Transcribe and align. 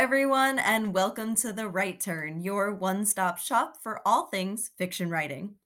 everyone, 0.00 0.58
and 0.58 0.94
welcome 0.94 1.34
to 1.34 1.52
The 1.52 1.68
Write 1.68 2.00
Turn, 2.00 2.40
your 2.40 2.74
one 2.74 3.04
stop 3.04 3.36
shop 3.36 3.76
for 3.82 4.00
all 4.06 4.28
things 4.28 4.70
fiction 4.78 5.10
writing. 5.10 5.56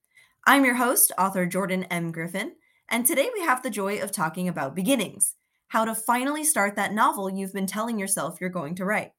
I'm 0.45 0.65
your 0.65 0.75
host, 0.75 1.13
author 1.17 1.45
Jordan 1.45 1.85
M. 1.85 2.11
Griffin, 2.11 2.55
and 2.89 3.05
today 3.05 3.29
we 3.33 3.45
have 3.45 3.63
the 3.63 3.69
joy 3.69 3.99
of 3.99 4.11
talking 4.11 4.49
about 4.49 4.75
beginnings 4.75 5.35
how 5.69 5.85
to 5.85 5.95
finally 5.95 6.43
start 6.43 6.75
that 6.75 6.91
novel 6.91 7.29
you've 7.29 7.53
been 7.53 7.65
telling 7.65 7.97
yourself 7.97 8.41
you're 8.41 8.49
going 8.49 8.75
to 8.75 8.83
write. 8.83 9.11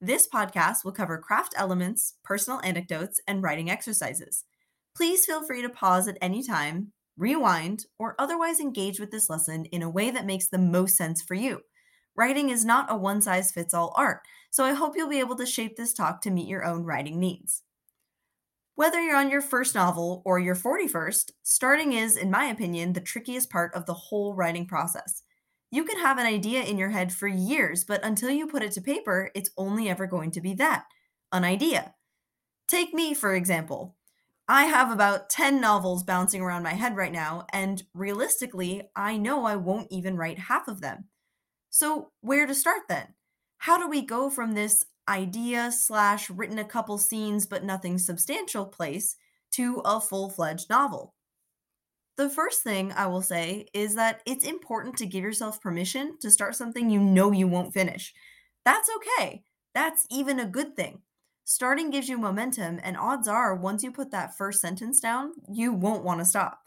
This 0.00 0.26
podcast 0.26 0.86
will 0.86 0.92
cover 0.92 1.18
craft 1.18 1.52
elements, 1.58 2.14
personal 2.24 2.62
anecdotes, 2.64 3.20
and 3.28 3.42
writing 3.42 3.68
exercises. 3.68 4.44
Please 4.96 5.26
feel 5.26 5.46
free 5.46 5.60
to 5.60 5.68
pause 5.68 6.08
at 6.08 6.16
any 6.22 6.42
time, 6.42 6.92
rewind, 7.18 7.84
or 7.98 8.14
otherwise 8.18 8.58
engage 8.58 9.00
with 9.00 9.10
this 9.10 9.28
lesson 9.28 9.66
in 9.66 9.82
a 9.82 9.90
way 9.90 10.10
that 10.10 10.24
makes 10.24 10.48
the 10.48 10.56
most 10.56 10.96
sense 10.96 11.20
for 11.20 11.34
you. 11.34 11.60
Writing 12.20 12.50
is 12.50 12.66
not 12.66 12.92
a 12.92 12.96
one 12.98 13.22
size 13.22 13.50
fits 13.50 13.72
all 13.72 13.94
art, 13.96 14.20
so 14.50 14.66
I 14.66 14.74
hope 14.74 14.92
you'll 14.94 15.08
be 15.08 15.20
able 15.20 15.36
to 15.36 15.46
shape 15.46 15.76
this 15.76 15.94
talk 15.94 16.20
to 16.20 16.30
meet 16.30 16.48
your 16.48 16.66
own 16.66 16.84
writing 16.84 17.18
needs. 17.18 17.62
Whether 18.74 19.00
you're 19.00 19.16
on 19.16 19.30
your 19.30 19.40
first 19.40 19.74
novel 19.74 20.20
or 20.26 20.38
your 20.38 20.54
41st, 20.54 21.30
starting 21.42 21.94
is, 21.94 22.18
in 22.18 22.30
my 22.30 22.44
opinion, 22.44 22.92
the 22.92 23.00
trickiest 23.00 23.48
part 23.48 23.74
of 23.74 23.86
the 23.86 23.94
whole 23.94 24.34
writing 24.34 24.66
process. 24.66 25.22
You 25.70 25.82
can 25.82 25.98
have 26.00 26.18
an 26.18 26.26
idea 26.26 26.62
in 26.62 26.76
your 26.76 26.90
head 26.90 27.10
for 27.10 27.26
years, 27.26 27.84
but 27.84 28.04
until 28.04 28.28
you 28.28 28.46
put 28.46 28.62
it 28.62 28.72
to 28.72 28.82
paper, 28.82 29.30
it's 29.34 29.52
only 29.56 29.88
ever 29.88 30.06
going 30.06 30.30
to 30.32 30.42
be 30.42 30.52
that 30.56 30.84
an 31.32 31.44
idea. 31.44 31.94
Take 32.68 32.92
me, 32.92 33.14
for 33.14 33.34
example. 33.34 33.96
I 34.46 34.64
have 34.64 34.90
about 34.90 35.30
10 35.30 35.58
novels 35.58 36.02
bouncing 36.02 36.42
around 36.42 36.64
my 36.64 36.74
head 36.74 36.96
right 36.96 37.12
now, 37.12 37.46
and 37.50 37.82
realistically, 37.94 38.90
I 38.94 39.16
know 39.16 39.46
I 39.46 39.56
won't 39.56 39.90
even 39.90 40.18
write 40.18 40.38
half 40.38 40.68
of 40.68 40.82
them. 40.82 41.06
So, 41.70 42.10
where 42.20 42.46
to 42.46 42.54
start 42.54 42.82
then? 42.88 43.14
How 43.58 43.78
do 43.78 43.88
we 43.88 44.02
go 44.02 44.28
from 44.28 44.52
this 44.52 44.84
idea 45.08 45.70
slash 45.70 46.28
written 46.28 46.58
a 46.58 46.64
couple 46.64 46.98
scenes 46.98 47.46
but 47.46 47.64
nothing 47.64 47.96
substantial 47.96 48.66
place 48.66 49.16
to 49.52 49.80
a 49.84 50.00
full 50.00 50.28
fledged 50.30 50.68
novel? 50.68 51.14
The 52.16 52.28
first 52.28 52.62
thing 52.62 52.92
I 52.92 53.06
will 53.06 53.22
say 53.22 53.66
is 53.72 53.94
that 53.94 54.20
it's 54.26 54.44
important 54.44 54.96
to 54.98 55.06
give 55.06 55.22
yourself 55.22 55.60
permission 55.60 56.18
to 56.20 56.30
start 56.30 56.56
something 56.56 56.90
you 56.90 57.00
know 57.00 57.32
you 57.32 57.46
won't 57.46 57.72
finish. 57.72 58.12
That's 58.64 58.90
okay. 58.96 59.42
That's 59.74 60.06
even 60.10 60.40
a 60.40 60.46
good 60.46 60.76
thing. 60.76 61.02
Starting 61.44 61.90
gives 61.90 62.08
you 62.08 62.18
momentum, 62.18 62.78
and 62.82 62.96
odds 62.96 63.26
are, 63.26 63.54
once 63.54 63.82
you 63.82 63.90
put 63.90 64.10
that 64.10 64.36
first 64.36 64.60
sentence 64.60 65.00
down, 65.00 65.32
you 65.48 65.72
won't 65.72 66.04
want 66.04 66.18
to 66.20 66.24
stop. 66.24 66.60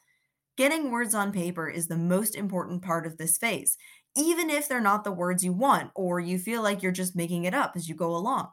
Getting 0.58 0.92
words 0.92 1.14
on 1.14 1.32
paper 1.32 1.70
is 1.70 1.88
the 1.88 1.98
most 1.98 2.36
important 2.36 2.82
part 2.82 3.06
of 3.06 3.18
this 3.18 3.38
phase, 3.38 3.78
even 4.16 4.50
if 4.50 4.68
they're 4.68 4.82
not 4.82 5.04
the 5.04 5.12
words 5.12 5.44
you 5.44 5.54
want 5.54 5.92
or 5.96 6.20
you 6.20 6.38
feel 6.38 6.62
like 6.62 6.84
you're 6.84 6.92
just 6.92 7.16
making 7.16 7.46
it 7.46 7.54
up 7.54 7.74
as 7.76 7.90
you 7.90 7.96
go 7.96 8.16
along. 8.16 8.50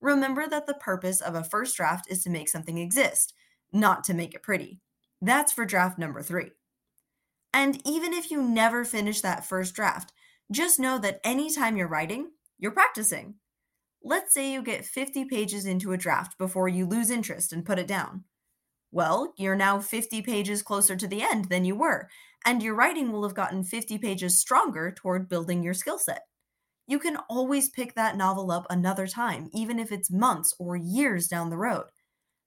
Remember 0.00 0.48
that 0.48 0.66
the 0.66 0.74
purpose 0.74 1.20
of 1.20 1.34
a 1.34 1.44
first 1.44 1.76
draft 1.76 2.10
is 2.10 2.22
to 2.24 2.30
make 2.30 2.48
something 2.48 2.78
exist, 2.78 3.34
not 3.72 4.04
to 4.04 4.14
make 4.14 4.34
it 4.34 4.42
pretty. 4.42 4.80
That's 5.20 5.52
for 5.52 5.64
draft 5.66 5.98
number 5.98 6.22
three. 6.22 6.50
And 7.52 7.80
even 7.86 8.12
if 8.14 8.30
you 8.30 8.42
never 8.42 8.84
finish 8.84 9.20
that 9.20 9.44
first 9.44 9.74
draft, 9.74 10.12
just 10.50 10.80
know 10.80 10.98
that 10.98 11.20
anytime 11.24 11.76
you're 11.76 11.88
writing, 11.88 12.30
you're 12.58 12.70
practicing. 12.70 13.34
Let's 14.02 14.32
say 14.32 14.52
you 14.52 14.62
get 14.62 14.86
50 14.86 15.26
pages 15.26 15.66
into 15.66 15.92
a 15.92 15.98
draft 15.98 16.38
before 16.38 16.68
you 16.68 16.86
lose 16.86 17.10
interest 17.10 17.52
and 17.52 17.64
put 17.64 17.78
it 17.78 17.86
down. 17.86 18.24
Well, 18.92 19.32
you're 19.36 19.56
now 19.56 19.80
50 19.80 20.22
pages 20.22 20.62
closer 20.62 20.96
to 20.96 21.08
the 21.08 21.22
end 21.22 21.46
than 21.46 21.64
you 21.64 21.74
were, 21.76 22.08
and 22.44 22.62
your 22.62 22.74
writing 22.74 23.12
will 23.12 23.22
have 23.24 23.34
gotten 23.34 23.64
50 23.64 23.98
pages 23.98 24.38
stronger 24.40 24.92
toward 24.92 25.28
building 25.28 25.62
your 25.62 25.74
skill 25.74 25.98
set. 25.98 26.22
You 26.86 26.98
can 26.98 27.16
always 27.28 27.68
pick 27.70 27.94
that 27.94 28.16
novel 28.16 28.50
up 28.50 28.66
another 28.70 29.06
time, 29.06 29.48
even 29.52 29.78
if 29.78 29.92
it's 29.92 30.10
months 30.10 30.54
or 30.58 30.76
years 30.76 31.28
down 31.28 31.50
the 31.50 31.58
road. 31.58 31.86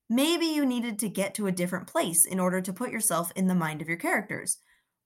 Maybe 0.10 0.46
you 0.46 0.66
needed 0.66 1.00
to 1.00 1.10
get 1.10 1.34
to 1.36 1.48
a 1.48 1.52
different 1.52 1.88
place 1.88 2.26
in 2.26 2.40
order 2.40 2.62
to 2.62 2.74
put 2.74 2.92
yourself 2.92 3.32
in 3.36 3.48
the 3.48 3.56
mind 3.56 3.82
of 3.82 3.88
your 3.88 3.98
characters. 3.98 4.60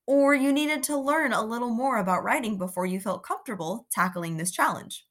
Or 0.08 0.34
you 0.36 0.52
needed 0.54 0.84
to 0.84 0.98
learn 0.98 1.34
a 1.34 1.44
little 1.44 1.70
more 1.74 1.98
about 1.98 2.24
writing 2.24 2.58
before 2.58 2.86
you 2.86 3.00
felt 3.00 3.24
comfortable 3.24 3.88
tackling 3.92 4.38
this 4.38 4.52
challenge. 4.52 5.06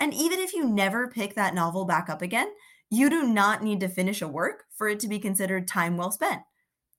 And 0.00 0.14
even 0.14 0.40
if 0.40 0.52
you 0.52 0.68
never 0.68 1.08
pick 1.08 1.34
that 1.34 1.54
novel 1.54 1.84
back 1.84 2.08
up 2.08 2.22
again, 2.22 2.52
you 2.90 3.10
do 3.10 3.24
not 3.24 3.62
need 3.62 3.80
to 3.80 3.88
finish 3.88 4.22
a 4.22 4.28
work 4.28 4.64
for 4.76 4.88
it 4.88 5.00
to 5.00 5.08
be 5.08 5.18
considered 5.18 5.66
time 5.66 5.96
well 5.96 6.10
spent. 6.10 6.42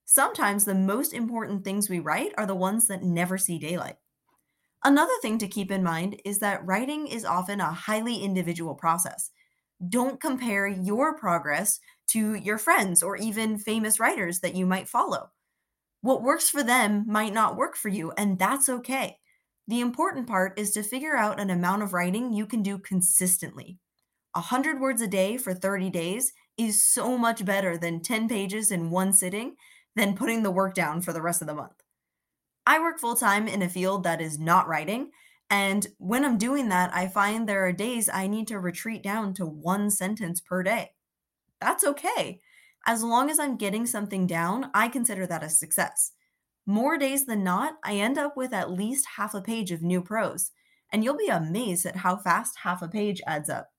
Sometimes 0.05 0.65
the 0.65 0.75
most 0.75 1.13
important 1.13 1.63
things 1.63 1.89
we 1.89 1.99
write 1.99 2.33
are 2.37 2.45
the 2.45 2.55
ones 2.55 2.87
that 2.87 3.03
never 3.03 3.37
see 3.37 3.57
daylight. 3.57 3.95
Another 4.83 5.13
thing 5.21 5.39
to 5.39 5.47
keep 5.47 5.71
in 5.71 5.83
mind 5.83 6.21
is 6.23 6.39
that 6.39 6.65
writing 6.65 7.07
is 7.07 7.25
often 7.25 7.59
a 7.59 7.71
highly 7.71 8.17
individual 8.17 8.75
process. 8.75 9.31
Don't 9.89 10.21
compare 10.21 10.67
your 10.67 11.17
progress 11.17 11.79
to 12.07 12.35
your 12.35 12.59
friends 12.59 13.01
or 13.01 13.17
even 13.17 13.57
famous 13.57 13.99
writers 13.99 14.41
that 14.41 14.55
you 14.55 14.65
might 14.65 14.87
follow. 14.87 15.31
What 16.01 16.21
works 16.21 16.49
for 16.49 16.61
them 16.61 17.03
might 17.07 17.33
not 17.33 17.55
work 17.55 17.75
for 17.75 17.89
you, 17.89 18.11
and 18.11 18.37
that's 18.37 18.69
okay. 18.69 19.17
The 19.67 19.81
important 19.81 20.27
part 20.27 20.59
is 20.59 20.69
to 20.71 20.83
figure 20.83 21.17
out 21.17 21.39
an 21.39 21.49
amount 21.49 21.81
of 21.81 21.93
writing 21.93 22.31
you 22.31 22.45
can 22.45 22.61
do 22.61 22.77
consistently. 22.77 23.79
100 24.35 24.81
words 24.81 25.01
a 25.01 25.07
day 25.07 25.37
for 25.37 25.53
30 25.53 25.89
days 25.89 26.33
is 26.57 26.83
so 26.83 27.17
much 27.17 27.45
better 27.45 27.77
than 27.77 28.01
10 28.01 28.27
pages 28.27 28.69
in 28.69 28.89
one 28.89 29.13
sitting 29.13 29.55
than 29.95 30.15
putting 30.15 30.43
the 30.43 30.51
work 30.51 30.73
down 30.73 31.01
for 31.01 31.13
the 31.13 31.21
rest 31.21 31.41
of 31.41 31.47
the 31.47 31.53
month. 31.53 31.83
I 32.67 32.79
work 32.79 32.99
full 32.99 33.15
time 33.15 33.47
in 33.47 33.61
a 33.61 33.69
field 33.69 34.03
that 34.03 34.19
is 34.19 34.37
not 34.37 34.67
writing, 34.67 35.11
and 35.49 35.87
when 35.99 36.25
I'm 36.25 36.37
doing 36.37 36.69
that, 36.69 36.93
I 36.93 37.07
find 37.07 37.47
there 37.47 37.65
are 37.65 37.71
days 37.71 38.09
I 38.09 38.27
need 38.27 38.47
to 38.49 38.59
retreat 38.59 39.03
down 39.03 39.33
to 39.35 39.45
one 39.45 39.89
sentence 39.89 40.41
per 40.41 40.63
day. 40.63 40.91
That's 41.61 41.85
okay. 41.85 42.41
As 42.85 43.03
long 43.03 43.29
as 43.29 43.39
I'm 43.39 43.55
getting 43.55 43.85
something 43.85 44.27
down, 44.27 44.69
I 44.73 44.89
consider 44.89 45.25
that 45.27 45.43
a 45.43 45.49
success. 45.49 46.11
More 46.65 46.97
days 46.97 47.25
than 47.25 47.43
not, 47.43 47.75
I 47.83 47.95
end 47.95 48.17
up 48.17 48.35
with 48.35 48.51
at 48.51 48.71
least 48.71 49.07
half 49.17 49.33
a 49.33 49.41
page 49.41 49.71
of 49.71 49.81
new 49.81 50.01
prose, 50.01 50.51
and 50.91 51.03
you'll 51.03 51.17
be 51.17 51.27
amazed 51.27 51.85
at 51.85 51.97
how 51.97 52.17
fast 52.17 52.59
half 52.63 52.81
a 52.81 52.87
page 52.87 53.21
adds 53.25 53.49
up. 53.49 53.69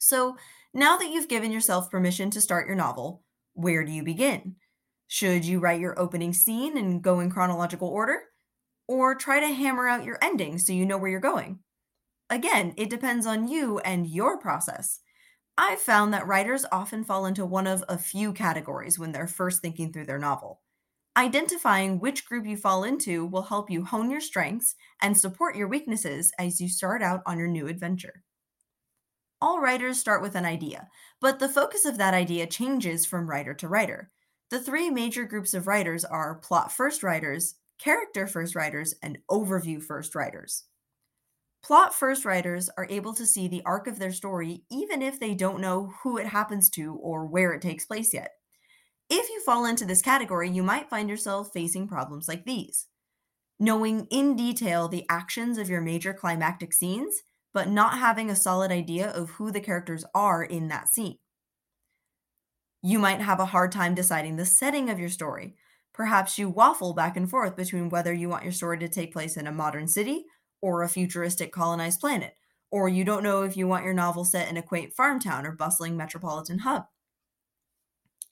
So, 0.00 0.36
now 0.74 0.96
that 0.98 1.10
you've 1.10 1.28
given 1.28 1.52
yourself 1.52 1.90
permission 1.92 2.30
to 2.32 2.40
start 2.40 2.66
your 2.66 2.74
novel, 2.74 3.22
where 3.54 3.84
do 3.84 3.92
you 3.92 4.02
begin? 4.02 4.56
Should 5.06 5.44
you 5.44 5.60
write 5.60 5.80
your 5.80 5.96
opening 5.98 6.32
scene 6.32 6.76
and 6.76 7.02
go 7.02 7.20
in 7.20 7.30
chronological 7.30 7.88
order? 7.88 8.24
Or 8.88 9.14
try 9.14 9.40
to 9.40 9.48
hammer 9.54 9.88
out 9.88 10.04
your 10.04 10.18
ending 10.22 10.58
so 10.58 10.72
you 10.72 10.86
know 10.86 10.98
where 10.98 11.10
you're 11.10 11.20
going? 11.20 11.60
Again, 12.30 12.74
it 12.76 12.90
depends 12.90 13.26
on 13.26 13.48
you 13.48 13.80
and 13.80 14.06
your 14.06 14.38
process. 14.38 15.00
I've 15.58 15.80
found 15.80 16.14
that 16.14 16.26
writers 16.26 16.66
often 16.72 17.04
fall 17.04 17.26
into 17.26 17.46
one 17.46 17.66
of 17.66 17.84
a 17.88 17.98
few 17.98 18.32
categories 18.32 18.98
when 18.98 19.12
they're 19.12 19.28
first 19.28 19.62
thinking 19.62 19.92
through 19.92 20.06
their 20.06 20.18
novel. 20.18 20.62
Identifying 21.16 22.00
which 22.00 22.26
group 22.26 22.46
you 22.46 22.56
fall 22.56 22.84
into 22.84 23.26
will 23.26 23.42
help 23.44 23.70
you 23.70 23.84
hone 23.84 24.10
your 24.10 24.20
strengths 24.22 24.76
and 25.02 25.18
support 25.18 25.56
your 25.56 25.68
weaknesses 25.68 26.32
as 26.38 26.60
you 26.60 26.68
start 26.68 27.02
out 27.02 27.22
on 27.26 27.38
your 27.38 27.48
new 27.48 27.68
adventure. 27.68 28.24
All 29.40 29.60
writers 29.60 29.98
start 29.98 30.22
with 30.22 30.34
an 30.34 30.44
idea, 30.44 30.88
but 31.20 31.38
the 31.38 31.48
focus 31.48 31.84
of 31.84 31.96
that 31.98 32.14
idea 32.14 32.46
changes 32.46 33.06
from 33.06 33.28
writer 33.28 33.54
to 33.54 33.68
writer. 33.68 34.10
The 34.50 34.60
three 34.60 34.90
major 34.90 35.24
groups 35.24 35.54
of 35.54 35.66
writers 35.66 36.04
are 36.04 36.34
plot 36.34 36.72
first 36.72 37.02
writers, 37.02 37.54
character 37.78 38.26
first 38.26 38.54
writers, 38.54 38.94
and 39.02 39.18
overview 39.30 39.82
first 39.82 40.14
writers. 40.14 40.64
Plot 41.62 41.94
first 41.94 42.24
writers 42.24 42.68
are 42.76 42.86
able 42.90 43.14
to 43.14 43.26
see 43.26 43.48
the 43.48 43.62
arc 43.64 43.86
of 43.86 43.98
their 43.98 44.12
story 44.12 44.64
even 44.70 45.02
if 45.02 45.20
they 45.20 45.34
don't 45.34 45.60
know 45.60 45.92
who 46.02 46.18
it 46.18 46.26
happens 46.26 46.68
to 46.70 46.94
or 46.94 47.26
where 47.26 47.52
it 47.52 47.62
takes 47.62 47.86
place 47.86 48.12
yet. 48.12 48.32
If 49.08 49.28
you 49.28 49.42
fall 49.42 49.64
into 49.64 49.84
this 49.84 50.02
category, 50.02 50.50
you 50.50 50.62
might 50.62 50.90
find 50.90 51.08
yourself 51.08 51.50
facing 51.52 51.88
problems 51.88 52.28
like 52.28 52.44
these 52.44 52.86
knowing 53.60 54.06
in 54.06 54.34
detail 54.34 54.88
the 54.88 55.04
actions 55.08 55.58
of 55.58 55.68
your 55.68 55.82
major 55.82 56.14
climactic 56.14 56.72
scenes, 56.72 57.22
but 57.52 57.68
not 57.68 57.98
having 57.98 58.30
a 58.30 58.36
solid 58.36 58.70
idea 58.70 59.10
of 59.10 59.30
who 59.30 59.50
the 59.50 59.60
characters 59.60 60.04
are 60.14 60.42
in 60.42 60.68
that 60.68 60.88
scene. 60.88 61.18
You 62.82 62.98
might 62.98 63.20
have 63.20 63.40
a 63.40 63.46
hard 63.46 63.72
time 63.72 63.94
deciding 63.94 64.36
the 64.36 64.46
setting 64.46 64.88
of 64.88 64.98
your 64.98 65.08
story. 65.08 65.56
Perhaps 65.92 66.38
you 66.38 66.48
waffle 66.48 66.94
back 66.94 67.16
and 67.16 67.28
forth 67.28 67.56
between 67.56 67.88
whether 67.90 68.12
you 68.12 68.28
want 68.28 68.44
your 68.44 68.52
story 68.52 68.78
to 68.78 68.88
take 68.88 69.12
place 69.12 69.36
in 69.36 69.46
a 69.46 69.52
modern 69.52 69.86
city 69.88 70.24
or 70.62 70.82
a 70.82 70.88
futuristic 70.88 71.52
colonized 71.52 72.00
planet, 72.00 72.34
or 72.70 72.88
you 72.88 73.04
don't 73.04 73.22
know 73.22 73.42
if 73.42 73.56
you 73.56 73.66
want 73.66 73.84
your 73.84 73.94
novel 73.94 74.24
set 74.24 74.48
in 74.48 74.56
a 74.56 74.62
quaint 74.62 74.92
farm 74.94 75.20
town 75.20 75.46
or 75.46 75.52
bustling 75.52 75.96
metropolitan 75.96 76.60
hub. 76.60 76.86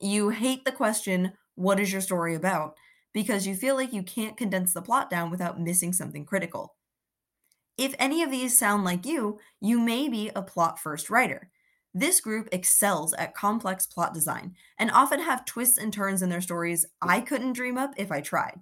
You 0.00 0.30
hate 0.30 0.64
the 0.64 0.72
question, 0.72 1.34
What 1.54 1.78
is 1.78 1.92
your 1.92 2.00
story 2.00 2.34
about? 2.34 2.76
because 3.12 3.46
you 3.46 3.54
feel 3.54 3.74
like 3.76 3.92
you 3.92 4.02
can't 4.02 4.36
condense 4.36 4.72
the 4.74 4.82
plot 4.82 5.10
down 5.10 5.30
without 5.30 5.60
missing 5.60 5.92
something 5.92 6.24
critical. 6.24 6.77
If 7.78 7.94
any 7.98 8.22
of 8.22 8.30
these 8.30 8.58
sound 8.58 8.84
like 8.84 9.06
you, 9.06 9.38
you 9.60 9.78
may 9.78 10.08
be 10.08 10.30
a 10.34 10.42
plot 10.42 10.80
first 10.80 11.08
writer. 11.08 11.50
This 11.94 12.20
group 12.20 12.48
excels 12.52 13.14
at 13.14 13.34
complex 13.34 13.86
plot 13.86 14.12
design 14.12 14.56
and 14.78 14.90
often 14.90 15.20
have 15.20 15.44
twists 15.44 15.78
and 15.78 15.92
turns 15.92 16.20
in 16.20 16.28
their 16.28 16.40
stories 16.40 16.84
I 17.00 17.20
couldn't 17.20 17.54
dream 17.54 17.78
up 17.78 17.94
if 17.96 18.10
I 18.12 18.20
tried. 18.20 18.60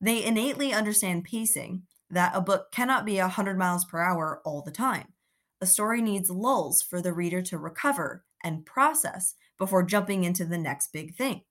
They 0.00 0.24
innately 0.24 0.72
understand 0.72 1.24
pacing, 1.24 1.82
that 2.10 2.32
a 2.34 2.40
book 2.40 2.72
cannot 2.72 3.06
be 3.06 3.18
100 3.18 3.58
miles 3.58 3.84
per 3.84 4.00
hour 4.00 4.40
all 4.44 4.62
the 4.62 4.70
time. 4.70 5.12
a 5.60 5.66
story 5.66 6.00
needs 6.00 6.30
lulls 6.30 6.82
for 6.82 7.02
the 7.02 7.12
reader 7.12 7.42
to 7.42 7.58
recover 7.58 8.24
and 8.44 8.64
process 8.66 9.34
before 9.58 9.82
jumping 9.82 10.24
into 10.24 10.44
the 10.44 10.58
next 10.58 10.92
big 10.92 11.14
thing. 11.14 11.42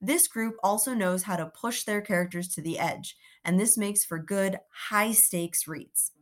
This 0.00 0.28
group 0.28 0.56
also 0.62 0.92
knows 0.92 1.22
how 1.22 1.36
to 1.36 1.46
push 1.46 1.84
their 1.84 2.02
characters 2.02 2.48
to 2.48 2.60
the 2.60 2.78
edge, 2.78 3.16
and 3.44 3.58
this 3.58 3.78
makes 3.78 4.04
for 4.04 4.18
good, 4.18 4.58
high 4.88 5.12
stakes 5.12 5.66
reads. 5.66 6.12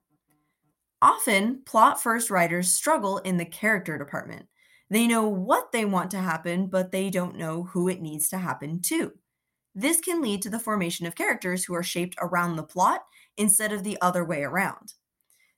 Often, 1.03 1.65
plot 1.67 2.01
first 2.01 2.31
writers 2.31 2.73
struggle 2.73 3.19
in 3.19 3.37
the 3.37 3.45
character 3.45 3.99
department. 3.99 4.47
They 4.89 5.09
know 5.09 5.27
what 5.29 5.73
they 5.73 5.85
want 5.85 6.13
to 6.13 6.19
happen, 6.19 6.69
but 6.69 6.93
they 6.93 7.11
don't 7.11 7.37
know 7.37 7.65
who 7.65 7.89
it 7.89 8.01
needs 8.01 8.29
to 8.29 8.39
happen 8.39 8.81
to. 8.83 9.13
This 9.75 10.01
can 10.01 10.23
lead 10.23 10.43
to 10.43 10.51
the 10.51 10.61
formation 10.61 11.05
of 11.07 11.17
characters 11.17 11.65
who 11.65 11.75
are 11.75 11.83
shaped 11.83 12.15
around 12.21 12.57
the 12.57 12.63
plot 12.63 13.03
instead 13.37 13.73
of 13.73 13.83
the 13.83 13.99
other 14.01 14.25
way 14.25 14.45
around. 14.45 14.95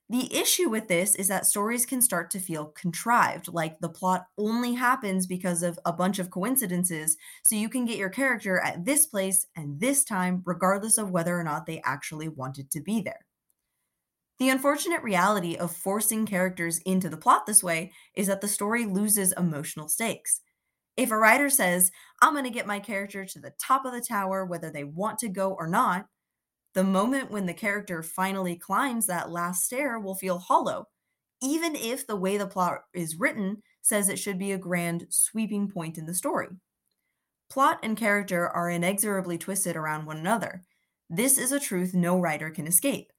The 0.08 0.34
issue 0.34 0.70
with 0.70 0.88
this 0.88 1.14
is 1.14 1.28
that 1.28 1.46
stories 1.46 1.84
can 1.84 2.00
start 2.00 2.30
to 2.30 2.38
feel 2.38 2.66
contrived, 2.66 3.48
like 3.48 3.80
the 3.80 3.88
plot 3.90 4.26
only 4.38 4.74
happens 4.74 5.26
because 5.26 5.62
of 5.62 5.78
a 5.84 5.92
bunch 5.92 6.18
of 6.18 6.30
coincidences, 6.30 7.16
so 7.42 7.54
you 7.54 7.68
can 7.68 7.84
get 7.84 7.98
your 7.98 8.10
character 8.10 8.60
at 8.60 8.84
this 8.86 9.06
place 9.06 9.46
and 9.56 9.80
this 9.80 10.04
time, 10.04 10.42
regardless 10.46 10.96
of 10.96 11.10
whether 11.10 11.38
or 11.38 11.44
not 11.44 11.66
they 11.66 11.82
actually 11.84 12.28
wanted 12.28 12.70
to 12.70 12.80
be 12.80 13.02
there. 13.02 13.26
The 14.38 14.48
unfortunate 14.48 15.02
reality 15.02 15.56
of 15.56 15.74
forcing 15.74 16.26
characters 16.26 16.78
into 16.78 17.08
the 17.08 17.16
plot 17.16 17.46
this 17.46 17.62
way 17.62 17.92
is 18.14 18.26
that 18.26 18.40
the 18.40 18.48
story 18.48 18.84
loses 18.84 19.32
emotional 19.32 19.88
stakes. 19.88 20.40
If 20.96 21.10
a 21.10 21.16
writer 21.16 21.50
says, 21.50 21.90
I'm 22.20 22.34
going 22.34 22.44
to 22.44 22.50
get 22.50 22.66
my 22.66 22.80
character 22.80 23.24
to 23.24 23.38
the 23.40 23.52
top 23.60 23.84
of 23.84 23.92
the 23.92 24.00
tower 24.00 24.44
whether 24.44 24.70
they 24.70 24.84
want 24.84 25.18
to 25.20 25.28
go 25.28 25.52
or 25.52 25.68
not, 25.68 26.06
the 26.74 26.84
moment 26.84 27.30
when 27.30 27.46
the 27.46 27.54
character 27.54 28.02
finally 28.02 28.56
climbs 28.56 29.06
that 29.06 29.30
last 29.30 29.64
stair 29.64 30.00
will 30.00 30.16
feel 30.16 30.38
hollow, 30.38 30.88
even 31.40 31.76
if 31.76 32.06
the 32.06 32.16
way 32.16 32.36
the 32.36 32.46
plot 32.46 32.80
is 32.92 33.16
written 33.16 33.62
says 33.82 34.08
it 34.08 34.18
should 34.18 34.38
be 34.38 34.52
a 34.52 34.58
grand, 34.58 35.06
sweeping 35.10 35.68
point 35.68 35.98
in 35.98 36.06
the 36.06 36.14
story. 36.14 36.48
Plot 37.50 37.78
and 37.82 37.96
character 37.96 38.48
are 38.48 38.70
inexorably 38.70 39.38
twisted 39.38 39.76
around 39.76 40.06
one 40.06 40.16
another. 40.16 40.62
This 41.08 41.38
is 41.38 41.52
a 41.52 41.60
truth 41.60 41.94
no 41.94 42.18
writer 42.18 42.50
can 42.50 42.66
escape. 42.66 43.12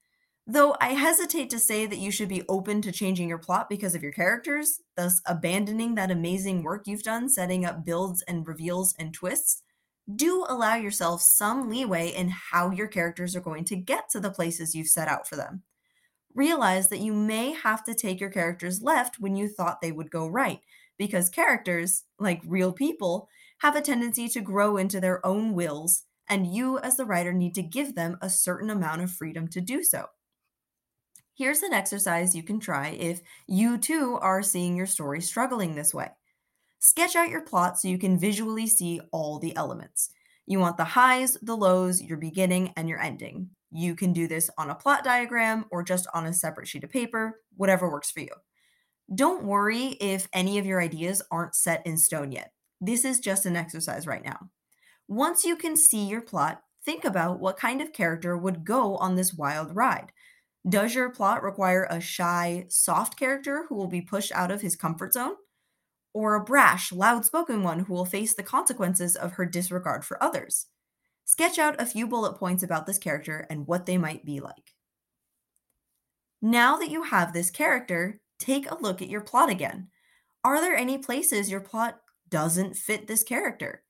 Though 0.47 0.75
I 0.80 0.89
hesitate 0.89 1.50
to 1.50 1.59
say 1.59 1.88
that 1.88 1.97
you 1.97 2.12
should 2.12 2.30
be 2.30 2.44
open 2.47 2.81
to 2.83 2.92
changing 2.92 3.27
your 3.30 3.39
plot 3.39 3.68
because 3.68 3.95
of 3.95 4.03
your 4.03 4.12
characters, 4.12 4.80
thus 4.95 5.19
abandoning 5.25 5.95
that 5.95 6.12
amazing 6.12 6.62
work 6.62 6.86
you've 6.86 7.01
done 7.01 7.30
setting 7.30 7.65
up 7.65 7.83
builds 7.83 8.21
and 8.21 8.47
reveals 8.47 8.94
and 9.00 9.12
twists, 9.12 9.63
do 10.13 10.45
allow 10.47 10.75
yourself 10.75 11.24
some 11.24 11.68
leeway 11.68 12.09
in 12.09 12.30
how 12.30 12.69
your 12.69 12.88
characters 12.88 13.36
are 13.36 13.42
going 13.42 13.65
to 13.65 13.75
get 13.75 14.07
to 14.12 14.19
the 14.19 14.30
places 14.30 14.75
you've 14.75 14.88
set 14.88 15.07
out 15.07 15.27
for 15.27 15.36
them. 15.36 15.63
Realize 16.36 16.89
that 16.89 17.00
you 17.00 17.12
may 17.12 17.53
have 17.53 17.83
to 17.86 17.95
take 17.95 18.19
your 18.19 18.30
characters 18.30 18.83
left 18.83 19.19
when 19.19 19.36
you 19.36 19.48
thought 19.48 19.81
they 19.81 19.91
would 19.91 20.12
go 20.12 20.27
right, 20.27 20.59
because 20.95 21.27
characters, 21.30 22.03
like 22.19 22.41
real 22.45 22.71
people, 22.71 23.30
have 23.59 23.75
a 23.75 23.81
tendency 23.81 24.27
to 24.27 24.41
grow 24.41 24.77
into 24.77 25.00
their 25.01 25.25
own 25.25 25.53
wills, 25.53 26.03
and 26.30 26.53
you, 26.53 26.77
as 26.80 26.98
the 26.98 27.06
writer, 27.06 27.33
need 27.33 27.56
to 27.56 27.63
give 27.63 27.95
them 27.95 28.18
a 28.21 28.30
certain 28.30 28.69
amount 28.69 29.01
of 29.01 29.09
freedom 29.09 29.48
to 29.48 29.59
do 29.59 29.83
so. 29.83 30.06
Here's 31.38 31.64
an 31.64 31.74
exercise 31.74 32.34
you 32.34 32.44
can 32.44 32.62
try 32.62 32.90
if 32.90 33.22
you 33.46 33.78
too 33.78 34.18
are 34.22 34.42
seeing 34.42 34.78
your 34.78 34.86
story 34.86 35.20
struggling 35.20 35.76
this 35.76 35.94
way. 35.94 36.08
Sketch 36.80 37.14
out 37.18 37.30
your 37.30 37.42
plot 37.42 37.78
so 37.78 37.90
you 37.90 37.98
can 37.98 38.18
visually 38.18 38.68
see 38.68 39.02
all 39.12 39.38
the 39.38 39.54
elements. 39.58 40.12
You 40.48 40.60
want 40.60 40.78
the 40.78 40.86
highs, 40.86 41.38
the 41.42 41.58
lows, 41.58 42.02
your 42.02 42.18
beginning, 42.18 42.72
and 42.78 42.88
your 42.88 43.02
ending. 43.02 43.50
You 43.70 43.96
can 43.96 44.14
do 44.14 44.30
this 44.30 44.50
on 44.58 44.70
a 44.70 44.76
plot 44.76 45.04
diagram 45.04 45.66
or 45.72 45.84
just 45.84 46.08
on 46.14 46.26
a 46.26 46.32
separate 46.32 46.70
sheet 46.70 46.86
of 46.86 46.90
paper, 46.90 47.42
whatever 47.58 47.92
works 47.92 48.12
for 48.12 48.22
you. 48.22 48.30
Don't 49.14 49.44
worry 49.44 49.98
if 50.00 50.30
any 50.32 50.58
of 50.58 50.66
your 50.66 50.82
ideas 50.82 51.22
aren't 51.32 51.56
set 51.56 51.86
in 51.86 51.98
stone 51.98 52.32
yet. 52.32 52.54
This 52.80 53.04
is 53.04 53.20
just 53.20 53.46
an 53.46 53.58
exercise 53.58 54.08
right 54.08 54.24
now. 54.24 54.52
Once 55.10 55.44
you 55.44 55.58
can 55.58 55.76
see 55.76 56.06
your 56.06 56.22
plot, 56.22 56.62
think 56.86 57.04
about 57.04 57.42
what 57.42 57.58
kind 57.58 57.82
of 57.82 57.92
character 57.92 58.38
would 58.38 58.64
go 58.64 58.96
on 58.98 59.16
this 59.16 59.34
wild 59.34 59.76
ride. 59.76 60.14
Does 60.67 60.95
your 60.95 61.12
plot 61.12 61.44
require 61.44 61.85
a 61.89 62.01
shy, 62.01 62.65
soft 62.69 63.19
character 63.19 63.65
who 63.69 63.75
will 63.75 63.88
be 63.88 64.01
pushed 64.01 64.31
out 64.31 64.50
of 64.50 64.62
his 64.62 64.75
comfort 64.75 65.13
zone? 65.13 65.35
Or 66.12 66.33
a 66.33 66.44
brash, 66.44 66.91
loud 66.91 67.23
spoken 67.23 67.62
one 67.62 67.81
who 67.81 67.94
will 67.94 68.06
face 68.06 68.33
the 68.33 68.41
consequences 68.41 69.15
of 69.15 69.33
her 69.33 69.45
disregard 69.45 70.03
for 70.03 70.21
others? 70.23 70.67
Sketch 71.23 71.59
out 71.59 71.79
a 71.79 71.85
few 71.85 72.07
bullet 72.07 72.38
points 72.38 72.63
about 72.63 72.88
this 72.88 72.97
character 72.97 73.45
and 73.50 73.67
what 73.67 73.85
they 73.85 73.97
might 73.97 74.25
be 74.25 74.39
like. 74.39 74.73
Now 76.41 76.77
that 76.77 76.89
you 76.89 77.03
have 77.03 77.33
this 77.33 77.51
character, 77.51 78.19
take 78.39 78.69
a 78.69 78.81
look 78.81 79.01
at 79.01 79.09
your 79.09 79.21
plot 79.21 79.50
again. 79.50 79.89
Are 80.44 80.62
there 80.62 80.75
any 80.75 80.97
places 80.97 81.51
your 81.51 81.62
plot 81.62 82.00
doesn't 82.29 82.75
fit 82.75 83.07
this 83.07 83.23
character? 83.23 83.83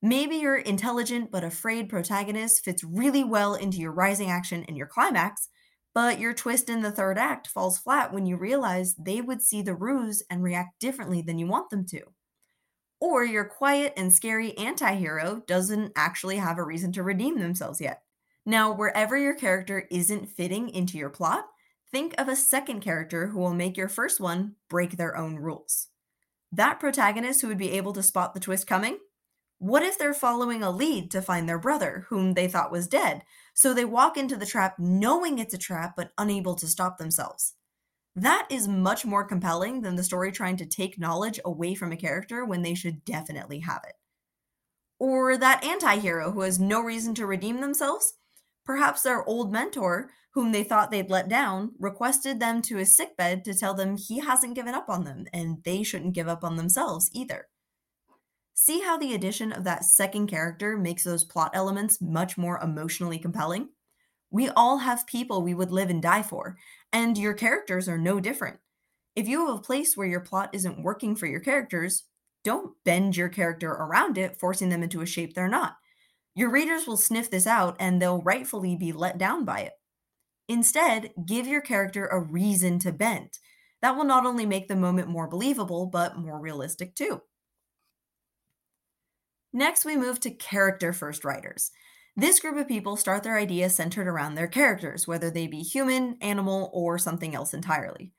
Maybe 0.00 0.36
your 0.36 0.56
intelligent 0.56 1.30
but 1.30 1.44
afraid 1.44 1.88
protagonist 1.88 2.64
fits 2.64 2.82
really 2.82 3.24
well 3.24 3.54
into 3.54 3.78
your 3.78 3.92
rising 3.92 4.30
action 4.30 4.64
and 4.66 4.76
your 4.76 4.86
climax, 4.86 5.48
but 5.94 6.18
your 6.18 6.34
twist 6.34 6.70
in 6.70 6.82
the 6.82 6.90
third 6.90 7.18
act 7.18 7.46
falls 7.46 7.78
flat 7.78 8.12
when 8.12 8.26
you 8.26 8.36
realize 8.36 8.94
they 8.94 9.20
would 9.20 9.42
see 9.42 9.62
the 9.62 9.74
ruse 9.74 10.22
and 10.30 10.42
react 10.42 10.80
differently 10.80 11.22
than 11.22 11.38
you 11.38 11.46
want 11.46 11.70
them 11.70 11.84
to. 11.86 12.02
Or 13.00 13.24
your 13.24 13.44
quiet 13.44 13.94
and 13.96 14.12
scary 14.12 14.56
anti 14.56 14.94
hero 14.94 15.42
doesn't 15.46 15.92
actually 15.96 16.36
have 16.36 16.58
a 16.58 16.64
reason 16.64 16.92
to 16.92 17.02
redeem 17.02 17.38
themselves 17.38 17.80
yet. 17.80 18.02
Now, 18.46 18.72
wherever 18.72 19.16
your 19.16 19.34
character 19.34 19.86
isn't 19.90 20.30
fitting 20.30 20.68
into 20.68 20.98
your 20.98 21.10
plot, 21.10 21.46
think 21.90 22.14
of 22.18 22.28
a 22.28 22.36
second 22.36 22.80
character 22.80 23.28
who 23.28 23.38
will 23.38 23.54
make 23.54 23.76
your 23.76 23.88
first 23.88 24.20
one 24.20 24.56
break 24.68 24.96
their 24.96 25.16
own 25.16 25.36
rules. 25.36 25.88
That 26.50 26.80
protagonist 26.80 27.40
who 27.40 27.48
would 27.48 27.58
be 27.58 27.72
able 27.72 27.92
to 27.94 28.02
spot 28.02 28.34
the 28.34 28.40
twist 28.40 28.66
coming? 28.66 28.98
What 29.62 29.84
if 29.84 29.96
they're 29.96 30.12
following 30.12 30.64
a 30.64 30.72
lead 30.72 31.12
to 31.12 31.22
find 31.22 31.48
their 31.48 31.56
brother, 31.56 32.06
whom 32.08 32.34
they 32.34 32.48
thought 32.48 32.72
was 32.72 32.88
dead, 32.88 33.22
so 33.54 33.72
they 33.72 33.84
walk 33.84 34.16
into 34.16 34.34
the 34.34 34.44
trap 34.44 34.74
knowing 34.76 35.38
it's 35.38 35.54
a 35.54 35.58
trap 35.58 35.94
but 35.96 36.10
unable 36.18 36.56
to 36.56 36.66
stop 36.66 36.98
themselves. 36.98 37.54
That 38.16 38.48
is 38.50 38.66
much 38.66 39.04
more 39.04 39.24
compelling 39.24 39.82
than 39.82 39.94
the 39.94 40.02
story 40.02 40.32
trying 40.32 40.56
to 40.56 40.66
take 40.66 40.98
knowledge 40.98 41.38
away 41.44 41.76
from 41.76 41.92
a 41.92 41.96
character 41.96 42.44
when 42.44 42.62
they 42.62 42.74
should 42.74 43.04
definitely 43.04 43.60
have 43.60 43.82
it. 43.88 43.94
Or 44.98 45.36
that 45.36 45.64
anti 45.64 45.94
hero 45.94 46.32
who 46.32 46.40
has 46.40 46.58
no 46.58 46.80
reason 46.80 47.14
to 47.14 47.24
redeem 47.24 47.60
themselves. 47.60 48.14
Perhaps 48.66 49.02
their 49.02 49.24
old 49.28 49.52
mentor, 49.52 50.10
whom 50.34 50.50
they 50.50 50.64
thought 50.64 50.90
they'd 50.90 51.08
let 51.08 51.28
down, 51.28 51.70
requested 51.78 52.40
them 52.40 52.62
to 52.62 52.78
his 52.78 52.96
sickbed 52.96 53.44
to 53.44 53.54
tell 53.54 53.74
them 53.74 53.96
he 53.96 54.18
hasn't 54.18 54.56
given 54.56 54.74
up 54.74 54.88
on 54.88 55.04
them 55.04 55.26
and 55.32 55.62
they 55.62 55.84
shouldn't 55.84 56.16
give 56.16 56.26
up 56.26 56.42
on 56.42 56.56
themselves 56.56 57.08
either. 57.12 57.46
See 58.54 58.80
how 58.80 58.98
the 58.98 59.14
addition 59.14 59.52
of 59.52 59.64
that 59.64 59.84
second 59.84 60.26
character 60.26 60.76
makes 60.76 61.04
those 61.04 61.24
plot 61.24 61.52
elements 61.54 62.00
much 62.00 62.36
more 62.36 62.60
emotionally 62.60 63.18
compelling? 63.18 63.70
We 64.30 64.48
all 64.50 64.78
have 64.78 65.06
people 65.06 65.42
we 65.42 65.54
would 65.54 65.70
live 65.70 65.90
and 65.90 66.02
die 66.02 66.22
for, 66.22 66.56
and 66.92 67.16
your 67.16 67.34
characters 67.34 67.88
are 67.88 67.98
no 67.98 68.20
different. 68.20 68.58
If 69.14 69.28
you 69.28 69.46
have 69.46 69.56
a 69.56 69.62
place 69.62 69.96
where 69.96 70.06
your 70.06 70.20
plot 70.20 70.50
isn't 70.52 70.82
working 70.82 71.16
for 71.16 71.26
your 71.26 71.40
characters, 71.40 72.04
don't 72.44 72.74
bend 72.84 73.16
your 73.16 73.28
character 73.28 73.70
around 73.70 74.18
it, 74.18 74.38
forcing 74.38 74.68
them 74.68 74.82
into 74.82 75.00
a 75.00 75.06
shape 75.06 75.34
they're 75.34 75.48
not. 75.48 75.76
Your 76.34 76.50
readers 76.50 76.86
will 76.86 76.96
sniff 76.96 77.30
this 77.30 77.46
out 77.46 77.76
and 77.78 78.00
they'll 78.00 78.22
rightfully 78.22 78.74
be 78.74 78.92
let 78.92 79.18
down 79.18 79.44
by 79.44 79.60
it. 79.60 79.72
Instead, 80.48 81.12
give 81.26 81.46
your 81.46 81.60
character 81.60 82.06
a 82.06 82.20
reason 82.20 82.78
to 82.80 82.92
bend. 82.92 83.38
That 83.80 83.96
will 83.96 84.04
not 84.04 84.26
only 84.26 84.46
make 84.46 84.68
the 84.68 84.76
moment 84.76 85.08
more 85.08 85.28
believable, 85.28 85.86
but 85.86 86.18
more 86.18 86.40
realistic 86.40 86.94
too. 86.94 87.20
Next, 89.52 89.84
we 89.84 89.96
move 89.96 90.18
to 90.20 90.30
character 90.30 90.92
first 90.92 91.24
writers. 91.24 91.70
This 92.16 92.40
group 92.40 92.56
of 92.56 92.68
people 92.68 92.96
start 92.96 93.22
their 93.22 93.38
ideas 93.38 93.74
centered 93.74 94.06
around 94.06 94.34
their 94.34 94.48
characters, 94.48 95.06
whether 95.06 95.30
they 95.30 95.46
be 95.46 95.62
human, 95.62 96.16
animal, 96.20 96.70
or 96.72 96.98
something 96.98 97.34
else 97.34 97.54
entirely. 97.54 98.12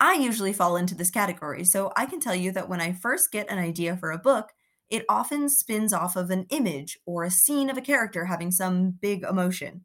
I 0.00 0.14
usually 0.14 0.52
fall 0.52 0.76
into 0.76 0.94
this 0.94 1.10
category, 1.10 1.64
so 1.64 1.92
I 1.96 2.06
can 2.06 2.20
tell 2.20 2.34
you 2.34 2.52
that 2.52 2.68
when 2.68 2.80
I 2.80 2.92
first 2.92 3.32
get 3.32 3.50
an 3.50 3.58
idea 3.58 3.96
for 3.96 4.10
a 4.10 4.18
book, 4.18 4.52
it 4.90 5.04
often 5.08 5.48
spins 5.48 5.92
off 5.92 6.16
of 6.16 6.30
an 6.30 6.46
image 6.50 6.98
or 7.06 7.24
a 7.24 7.30
scene 7.30 7.70
of 7.70 7.78
a 7.78 7.82
character 7.82 8.26
having 8.26 8.50
some 8.50 8.90
big 8.90 9.22
emotion. 9.22 9.84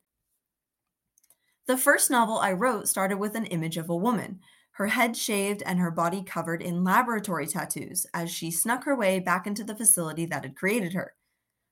The 1.68 1.78
first 1.78 2.10
novel 2.10 2.40
I 2.40 2.52
wrote 2.54 2.88
started 2.88 3.18
with 3.18 3.36
an 3.36 3.46
image 3.46 3.78
of 3.78 3.90
a 3.90 3.96
woman, 3.96 4.40
her 4.80 4.88
head 4.88 5.18
shaved 5.18 5.62
and 5.66 5.78
her 5.78 5.92
body 5.92 6.24
covered 6.24 6.62
in 6.62 6.86
laboratory 6.86 7.46
tattoos 7.46 8.06
as 8.14 8.32
she 8.32 8.50
snuck 8.50 8.86
her 8.86 8.96
way 8.96 9.20
back 9.20 9.46
into 9.46 9.62
the 9.62 9.76
facility 9.76 10.26
that 10.26 10.44
had 10.44 10.56
created 10.56 10.94
her. 10.94 11.14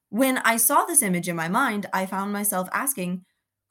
When 0.10 0.40
I 0.40 0.58
saw 0.58 0.84
this 0.84 1.02
image 1.02 1.30
in 1.30 1.36
my 1.38 1.48
mind, 1.48 1.86
I 1.94 2.06
found 2.06 2.34
myself 2.34 2.68
asking, 2.74 3.24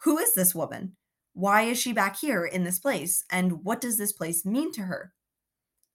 Who 0.04 0.16
is 0.16 0.32
this 0.32 0.54
woman? 0.54 0.96
Why 1.34 1.62
is 1.62 1.78
she 1.78 1.92
back 1.92 2.18
here 2.18 2.46
in 2.46 2.64
this 2.64 2.78
place? 2.78 3.26
And 3.30 3.62
what 3.62 3.78
does 3.78 3.98
this 3.98 4.12
place 4.12 4.46
mean 4.46 4.72
to 4.72 4.82
her? 4.84 5.12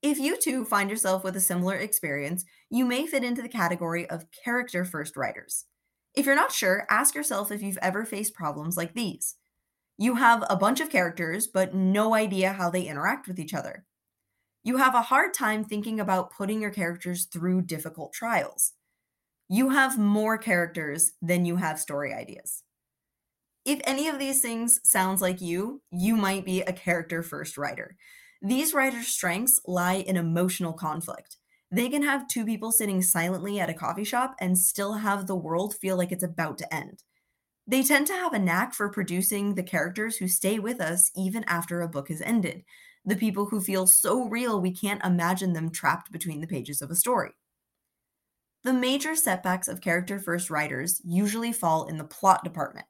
If 0.03 0.19
you 0.19 0.37
too 0.37 0.63
find 0.63 0.91
yourself 0.91 1.23
with 1.23 1.35
a 1.35 1.41
similar 1.41 1.75
experience, 1.75 2.45
you 2.69 2.85
may 2.85 3.07
fit 3.07 3.23
into 3.23 3.41
the 3.41 3.49
category 3.49 4.07
of 4.07 4.27
character 4.45 4.85
first 4.85 5.17
writers. 5.17 5.65
If 6.13 6.27
you're 6.27 6.35
not 6.35 6.51
sure, 6.51 6.85
ask 6.91 7.15
yourself 7.15 7.51
if 7.51 7.63
you've 7.63 7.79
ever 7.81 8.05
faced 8.05 8.35
problems 8.35 8.77
like 8.77 8.93
these. 8.93 9.35
You 10.01 10.15
have 10.15 10.43
a 10.49 10.55
bunch 10.55 10.79
of 10.79 10.89
characters, 10.89 11.45
but 11.45 11.75
no 11.75 12.15
idea 12.15 12.53
how 12.53 12.71
they 12.71 12.87
interact 12.87 13.27
with 13.27 13.39
each 13.39 13.53
other. 13.53 13.85
You 14.63 14.77
have 14.77 14.95
a 14.95 15.03
hard 15.03 15.31
time 15.31 15.63
thinking 15.63 15.99
about 15.99 16.31
putting 16.31 16.59
your 16.59 16.71
characters 16.71 17.25
through 17.25 17.67
difficult 17.67 18.11
trials. 18.11 18.73
You 19.47 19.69
have 19.69 19.99
more 19.99 20.39
characters 20.39 21.11
than 21.21 21.45
you 21.45 21.57
have 21.57 21.79
story 21.79 22.15
ideas. 22.15 22.63
If 23.63 23.79
any 23.83 24.07
of 24.07 24.17
these 24.17 24.41
things 24.41 24.79
sounds 24.83 25.21
like 25.21 25.39
you, 25.39 25.83
you 25.91 26.15
might 26.15 26.45
be 26.45 26.61
a 26.61 26.73
character 26.73 27.21
first 27.21 27.55
writer. 27.55 27.95
These 28.41 28.73
writers' 28.73 29.09
strengths 29.09 29.59
lie 29.67 29.97
in 29.97 30.17
emotional 30.17 30.73
conflict. 30.73 31.37
They 31.69 31.89
can 31.89 32.01
have 32.01 32.27
two 32.27 32.43
people 32.43 32.71
sitting 32.71 33.03
silently 33.03 33.59
at 33.59 33.69
a 33.69 33.75
coffee 33.75 34.03
shop 34.03 34.33
and 34.39 34.57
still 34.57 34.93
have 34.93 35.27
the 35.27 35.35
world 35.35 35.75
feel 35.75 35.95
like 35.95 36.11
it's 36.11 36.23
about 36.23 36.57
to 36.57 36.73
end. 36.73 37.03
They 37.67 37.83
tend 37.83 38.07
to 38.07 38.13
have 38.13 38.33
a 38.33 38.39
knack 38.39 38.73
for 38.73 38.89
producing 38.89 39.55
the 39.55 39.63
characters 39.63 40.17
who 40.17 40.27
stay 40.27 40.59
with 40.59 40.81
us 40.81 41.11
even 41.15 41.43
after 41.45 41.81
a 41.81 41.87
book 41.87 42.09
has 42.09 42.21
ended, 42.21 42.63
the 43.05 43.15
people 43.15 43.47
who 43.47 43.61
feel 43.61 43.87
so 43.87 44.27
real 44.27 44.59
we 44.61 44.71
can't 44.71 45.03
imagine 45.03 45.53
them 45.53 45.71
trapped 45.71 46.11
between 46.11 46.41
the 46.41 46.47
pages 46.47 46.81
of 46.81 46.91
a 46.91 46.95
story. 46.95 47.31
The 48.63 48.73
major 48.73 49.15
setbacks 49.15 49.67
of 49.67 49.81
character 49.81 50.19
first 50.19 50.49
writers 50.49 51.01
usually 51.03 51.51
fall 51.51 51.87
in 51.87 51.97
the 51.97 52.03
plot 52.03 52.43
department. 52.43 52.85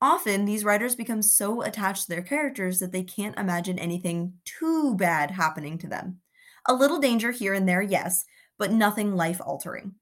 Often, 0.00 0.44
these 0.44 0.64
writers 0.64 0.96
become 0.96 1.22
so 1.22 1.62
attached 1.62 2.04
to 2.04 2.08
their 2.08 2.22
characters 2.22 2.78
that 2.78 2.92
they 2.92 3.02
can't 3.02 3.38
imagine 3.38 3.78
anything 3.78 4.34
too 4.44 4.94
bad 4.96 5.30
happening 5.30 5.78
to 5.78 5.88
them. 5.88 6.20
A 6.66 6.74
little 6.74 6.98
danger 6.98 7.32
here 7.32 7.54
and 7.54 7.68
there, 7.68 7.82
yes, 7.82 8.24
but 8.58 8.72
nothing 8.72 9.14
life 9.14 9.40
altering. 9.44 9.94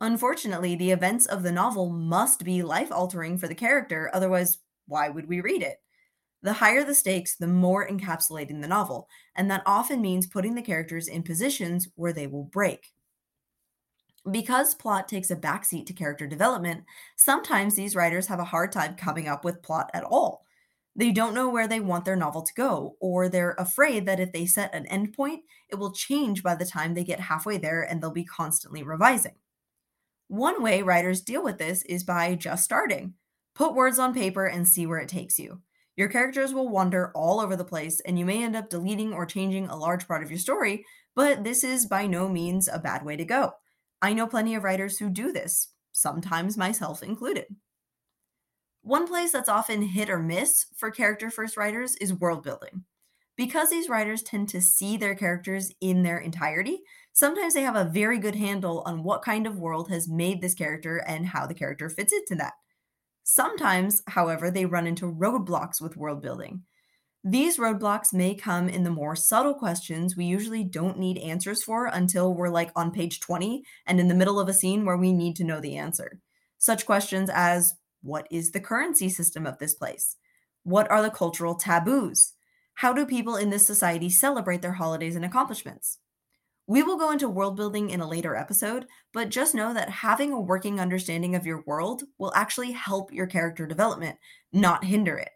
Unfortunately, 0.00 0.76
the 0.76 0.92
events 0.92 1.26
of 1.26 1.42
the 1.42 1.50
novel 1.50 1.90
must 1.90 2.44
be 2.44 2.62
life 2.62 2.92
altering 2.92 3.36
for 3.36 3.48
the 3.48 3.54
character, 3.54 4.10
otherwise, 4.14 4.58
why 4.86 5.08
would 5.08 5.28
we 5.28 5.40
read 5.40 5.62
it? 5.62 5.82
The 6.42 6.52
higher 6.52 6.84
the 6.84 6.94
stakes, 6.94 7.34
the 7.34 7.48
more 7.48 7.86
encapsulating 7.88 8.62
the 8.62 8.68
novel, 8.68 9.08
and 9.34 9.50
that 9.50 9.64
often 9.66 10.00
means 10.00 10.28
putting 10.28 10.54
the 10.54 10.62
characters 10.62 11.08
in 11.08 11.24
positions 11.24 11.88
where 11.96 12.12
they 12.12 12.28
will 12.28 12.44
break. 12.44 12.92
Because 14.30 14.74
plot 14.74 15.08
takes 15.08 15.32
a 15.32 15.36
backseat 15.36 15.86
to 15.86 15.92
character 15.92 16.28
development, 16.28 16.84
sometimes 17.16 17.74
these 17.74 17.96
writers 17.96 18.28
have 18.28 18.38
a 18.38 18.44
hard 18.44 18.70
time 18.70 18.94
coming 18.94 19.26
up 19.26 19.44
with 19.44 19.62
plot 19.62 19.90
at 19.94 20.04
all. 20.04 20.44
They 20.94 21.10
don't 21.10 21.34
know 21.34 21.48
where 21.48 21.66
they 21.66 21.80
want 21.80 22.04
their 22.04 22.16
novel 22.16 22.42
to 22.42 22.54
go, 22.54 22.96
or 23.00 23.28
they're 23.28 23.56
afraid 23.58 24.06
that 24.06 24.20
if 24.20 24.32
they 24.32 24.46
set 24.46 24.74
an 24.74 24.84
endpoint, 24.86 25.42
it 25.68 25.76
will 25.76 25.92
change 25.92 26.42
by 26.42 26.54
the 26.54 26.66
time 26.66 26.94
they 26.94 27.04
get 27.04 27.20
halfway 27.20 27.58
there 27.58 27.82
and 27.82 28.00
they'll 28.00 28.10
be 28.10 28.24
constantly 28.24 28.82
revising. 28.82 29.34
One 30.28 30.62
way 30.62 30.82
writers 30.82 31.22
deal 31.22 31.42
with 31.42 31.56
this 31.56 31.82
is 31.84 32.04
by 32.04 32.34
just 32.34 32.62
starting. 32.62 33.14
Put 33.54 33.74
words 33.74 33.98
on 33.98 34.12
paper 34.12 34.44
and 34.44 34.68
see 34.68 34.86
where 34.86 34.98
it 34.98 35.08
takes 35.08 35.38
you. 35.38 35.62
Your 35.96 36.08
characters 36.08 36.52
will 36.52 36.68
wander 36.68 37.10
all 37.14 37.40
over 37.40 37.56
the 37.56 37.64
place, 37.64 38.00
and 38.00 38.18
you 38.18 38.26
may 38.26 38.44
end 38.44 38.54
up 38.54 38.68
deleting 38.68 39.14
or 39.14 39.24
changing 39.24 39.68
a 39.68 39.76
large 39.76 40.06
part 40.06 40.22
of 40.22 40.30
your 40.30 40.38
story, 40.38 40.84
but 41.16 41.44
this 41.44 41.64
is 41.64 41.86
by 41.86 42.06
no 42.06 42.28
means 42.28 42.68
a 42.68 42.78
bad 42.78 43.04
way 43.04 43.16
to 43.16 43.24
go. 43.24 43.52
I 44.02 44.12
know 44.12 44.26
plenty 44.26 44.54
of 44.54 44.62
writers 44.62 44.98
who 44.98 45.08
do 45.08 45.32
this, 45.32 45.72
sometimes 45.92 46.58
myself 46.58 47.02
included. 47.02 47.46
One 48.82 49.08
place 49.08 49.32
that's 49.32 49.48
often 49.48 49.82
hit 49.82 50.10
or 50.10 50.18
miss 50.18 50.66
for 50.76 50.90
character 50.90 51.30
first 51.30 51.56
writers 51.56 51.96
is 51.96 52.12
world 52.12 52.42
building. 52.42 52.84
Because 53.36 53.70
these 53.70 53.88
writers 53.88 54.22
tend 54.22 54.50
to 54.50 54.60
see 54.60 54.96
their 54.96 55.14
characters 55.14 55.72
in 55.80 56.02
their 56.02 56.18
entirety, 56.18 56.80
sometimes 57.18 57.52
they 57.52 57.62
have 57.62 57.74
a 57.74 57.84
very 57.84 58.16
good 58.16 58.36
handle 58.36 58.80
on 58.86 59.02
what 59.02 59.22
kind 59.22 59.44
of 59.44 59.58
world 59.58 59.90
has 59.90 60.08
made 60.08 60.40
this 60.40 60.54
character 60.54 60.98
and 60.98 61.26
how 61.26 61.48
the 61.48 61.54
character 61.54 61.90
fits 61.90 62.12
into 62.12 62.36
that. 62.36 62.52
Sometimes, 63.24 64.04
however, 64.06 64.52
they 64.52 64.64
run 64.64 64.86
into 64.86 65.12
roadblocks 65.12 65.80
with 65.80 65.96
world 65.96 66.22
building. 66.22 66.62
These 67.24 67.58
roadblocks 67.58 68.14
may 68.14 68.36
come 68.36 68.68
in 68.68 68.84
the 68.84 68.90
more 68.92 69.16
subtle 69.16 69.54
questions 69.54 70.16
we 70.16 70.26
usually 70.26 70.62
don't 70.62 70.96
need 70.96 71.18
answers 71.18 71.60
for 71.60 71.86
until 71.86 72.32
we're 72.32 72.50
like 72.50 72.70
on 72.76 72.92
page 72.92 73.18
20 73.18 73.64
and 73.84 73.98
in 73.98 74.06
the 74.06 74.14
middle 74.14 74.38
of 74.38 74.48
a 74.48 74.54
scene 74.54 74.84
where 74.84 74.96
we 74.96 75.12
need 75.12 75.34
to 75.36 75.44
know 75.44 75.60
the 75.60 75.76
answer. 75.76 76.20
Such 76.56 76.86
questions 76.86 77.28
as 77.34 77.74
What 78.00 78.28
is 78.30 78.52
the 78.52 78.60
currency 78.60 79.08
system 79.08 79.44
of 79.44 79.58
this 79.58 79.74
place? 79.74 80.14
What 80.62 80.88
are 80.88 81.02
the 81.02 81.10
cultural 81.10 81.56
taboos? 81.56 82.34
How 82.74 82.92
do 82.92 83.04
people 83.04 83.34
in 83.34 83.50
this 83.50 83.66
society 83.66 84.08
celebrate 84.08 84.62
their 84.62 84.74
holidays 84.74 85.16
and 85.16 85.24
accomplishments? 85.24 85.98
We 86.68 86.82
will 86.84 86.98
go 86.98 87.10
into 87.10 87.28
world 87.28 87.56
building 87.56 87.90
in 87.90 88.00
a 88.00 88.08
later 88.08 88.36
episode, 88.36 88.86
but 89.12 89.30
just 89.30 89.54
know 89.54 89.74
that 89.74 89.88
having 89.88 90.32
a 90.32 90.40
working 90.40 90.78
understanding 90.78 91.34
of 91.34 91.46
your 91.46 91.64
world 91.66 92.04
will 92.18 92.32
actually 92.36 92.72
help 92.72 93.10
your 93.12 93.26
character 93.26 93.66
development, 93.66 94.18
not 94.52 94.84
hinder 94.84 95.16
it. 95.16 95.30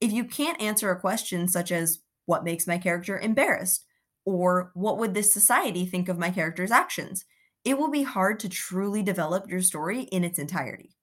If 0.00 0.10
you 0.10 0.24
can't 0.24 0.60
answer 0.60 0.90
a 0.90 0.98
question 1.00 1.46
such 1.46 1.70
as, 1.70 2.00
What 2.24 2.42
makes 2.42 2.66
my 2.66 2.78
character 2.78 3.18
embarrassed? 3.18 3.84
or 4.24 4.72
What 4.74 4.98
would 4.98 5.14
this 5.14 5.32
society 5.32 5.86
think 5.86 6.08
of 6.08 6.18
my 6.18 6.30
character's 6.30 6.70
actions? 6.72 7.24
it 7.64 7.76
will 7.76 7.90
be 7.90 8.02
hard 8.02 8.40
to 8.40 8.48
truly 8.48 9.02
develop 9.02 9.50
your 9.50 9.60
story 9.60 10.02
in 10.02 10.24
its 10.24 10.38
entirety. 10.38 10.96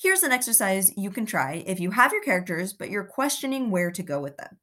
Here's 0.00 0.22
an 0.22 0.30
exercise 0.30 0.92
you 0.96 1.10
can 1.10 1.26
try 1.26 1.64
if 1.66 1.80
you 1.80 1.90
have 1.90 2.12
your 2.12 2.22
characters, 2.22 2.72
but 2.72 2.90
you're 2.90 3.04
questioning 3.04 3.70
where 3.70 3.90
to 3.90 4.02
go 4.02 4.20
with 4.20 4.36
them. 4.36 4.58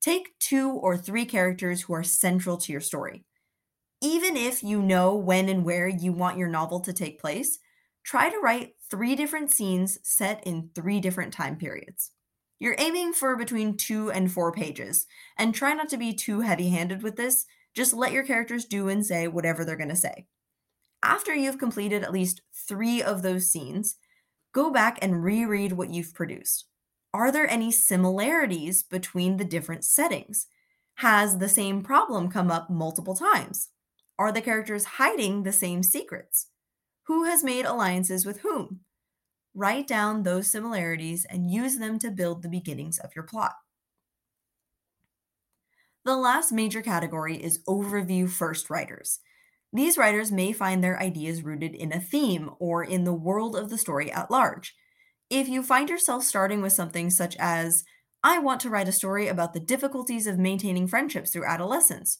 Take 0.00 0.38
two 0.38 0.70
or 0.70 0.96
three 0.96 1.26
characters 1.26 1.82
who 1.82 1.92
are 1.92 2.02
central 2.02 2.56
to 2.58 2.72
your 2.72 2.80
story. 2.80 3.24
Even 4.04 4.36
if 4.36 4.62
you 4.62 4.82
know 4.82 5.16
when 5.16 5.48
and 5.48 5.64
where 5.64 5.88
you 5.88 6.12
want 6.12 6.36
your 6.36 6.46
novel 6.46 6.78
to 6.80 6.92
take 6.92 7.18
place, 7.18 7.58
try 8.02 8.28
to 8.28 8.38
write 8.38 8.74
three 8.90 9.16
different 9.16 9.50
scenes 9.50 9.98
set 10.02 10.46
in 10.46 10.68
three 10.74 11.00
different 11.00 11.32
time 11.32 11.56
periods. 11.56 12.10
You're 12.58 12.76
aiming 12.76 13.14
for 13.14 13.34
between 13.34 13.78
two 13.78 14.10
and 14.10 14.30
four 14.30 14.52
pages, 14.52 15.06
and 15.38 15.54
try 15.54 15.72
not 15.72 15.88
to 15.88 15.96
be 15.96 16.12
too 16.12 16.42
heavy 16.42 16.68
handed 16.68 17.02
with 17.02 17.16
this. 17.16 17.46
Just 17.74 17.94
let 17.94 18.12
your 18.12 18.24
characters 18.24 18.66
do 18.66 18.88
and 18.90 19.06
say 19.06 19.26
whatever 19.26 19.64
they're 19.64 19.74
going 19.74 19.88
to 19.88 19.96
say. 19.96 20.26
After 21.02 21.34
you've 21.34 21.58
completed 21.58 22.02
at 22.04 22.12
least 22.12 22.42
three 22.52 23.02
of 23.02 23.22
those 23.22 23.50
scenes, 23.50 23.96
go 24.52 24.70
back 24.70 24.98
and 25.00 25.24
reread 25.24 25.72
what 25.72 25.88
you've 25.88 26.12
produced. 26.12 26.66
Are 27.14 27.32
there 27.32 27.48
any 27.48 27.72
similarities 27.72 28.82
between 28.82 29.38
the 29.38 29.46
different 29.46 29.82
settings? 29.82 30.46
Has 30.96 31.38
the 31.38 31.48
same 31.48 31.82
problem 31.82 32.30
come 32.30 32.50
up 32.50 32.68
multiple 32.68 33.16
times? 33.16 33.70
Are 34.18 34.30
the 34.30 34.42
characters 34.42 34.84
hiding 34.84 35.42
the 35.42 35.52
same 35.52 35.82
secrets? 35.82 36.48
Who 37.06 37.24
has 37.24 37.42
made 37.42 37.64
alliances 37.64 38.24
with 38.24 38.40
whom? 38.40 38.80
Write 39.54 39.86
down 39.86 40.22
those 40.22 40.50
similarities 40.50 41.26
and 41.28 41.50
use 41.50 41.78
them 41.78 41.98
to 42.00 42.10
build 42.10 42.42
the 42.42 42.48
beginnings 42.48 42.98
of 42.98 43.14
your 43.14 43.24
plot. 43.24 43.54
The 46.04 46.16
last 46.16 46.52
major 46.52 46.82
category 46.82 47.42
is 47.42 47.62
overview 47.66 48.28
first 48.28 48.70
writers. 48.70 49.20
These 49.72 49.98
writers 49.98 50.30
may 50.30 50.52
find 50.52 50.82
their 50.82 51.00
ideas 51.00 51.42
rooted 51.42 51.74
in 51.74 51.92
a 51.92 52.00
theme 52.00 52.50
or 52.60 52.84
in 52.84 53.04
the 53.04 53.14
world 53.14 53.56
of 53.56 53.70
the 53.70 53.78
story 53.78 54.12
at 54.12 54.30
large. 54.30 54.76
If 55.30 55.48
you 55.48 55.62
find 55.62 55.88
yourself 55.88 56.22
starting 56.22 56.62
with 56.62 56.72
something 56.72 57.10
such 57.10 57.36
as, 57.40 57.84
I 58.22 58.38
want 58.38 58.60
to 58.60 58.70
write 58.70 58.88
a 58.88 58.92
story 58.92 59.26
about 59.26 59.54
the 59.54 59.60
difficulties 59.60 60.26
of 60.26 60.38
maintaining 60.38 60.86
friendships 60.86 61.30
through 61.30 61.46
adolescence, 61.46 62.18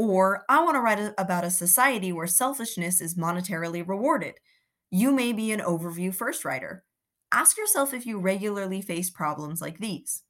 or 0.00 0.46
I 0.48 0.64
want 0.64 0.76
to 0.76 0.80
write 0.80 1.12
about 1.18 1.44
a 1.44 1.50
society 1.50 2.10
where 2.10 2.26
selfishness 2.26 3.02
is 3.02 3.18
monetarily 3.18 3.86
rewarded, 3.86 4.36
you 4.90 5.12
may 5.12 5.34
be 5.34 5.52
an 5.52 5.60
overview 5.60 6.14
first 6.14 6.42
writer. 6.42 6.84
Ask 7.30 7.58
yourself 7.58 7.92
if 7.92 8.06
you 8.06 8.18
regularly 8.18 8.80
face 8.80 9.10
problems 9.10 9.60
like 9.60 9.76
these. 9.76 10.22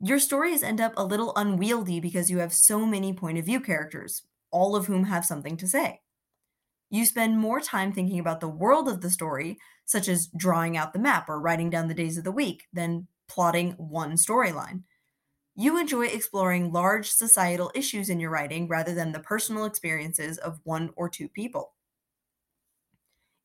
Your 0.00 0.18
stories 0.18 0.62
end 0.62 0.80
up 0.80 0.94
a 0.96 1.04
little 1.04 1.34
unwieldy 1.36 2.00
because 2.00 2.30
you 2.30 2.38
have 2.38 2.54
so 2.54 2.86
many 2.86 3.12
point 3.12 3.36
of 3.36 3.44
view 3.44 3.60
characters, 3.60 4.22
all 4.50 4.74
of 4.74 4.86
whom 4.86 5.04
have 5.04 5.26
something 5.26 5.58
to 5.58 5.68
say. 5.68 6.00
You 6.88 7.04
spend 7.04 7.38
more 7.38 7.60
time 7.60 7.92
thinking 7.92 8.18
about 8.18 8.40
the 8.40 8.48
world 8.48 8.88
of 8.88 9.02
the 9.02 9.10
story, 9.10 9.58
such 9.84 10.08
as 10.08 10.30
drawing 10.34 10.78
out 10.78 10.94
the 10.94 10.98
map 10.98 11.28
or 11.28 11.38
writing 11.42 11.68
down 11.68 11.88
the 11.88 11.94
days 11.94 12.16
of 12.16 12.24
the 12.24 12.32
week, 12.32 12.62
than 12.72 13.06
plotting 13.28 13.72
one 13.72 14.12
storyline. 14.12 14.84
You 15.56 15.78
enjoy 15.78 16.06
exploring 16.06 16.72
large 16.72 17.10
societal 17.10 17.70
issues 17.74 18.08
in 18.08 18.20
your 18.20 18.30
writing 18.30 18.68
rather 18.68 18.94
than 18.94 19.12
the 19.12 19.20
personal 19.20 19.64
experiences 19.64 20.38
of 20.38 20.60
one 20.64 20.90
or 20.96 21.08
two 21.08 21.28
people. 21.28 21.74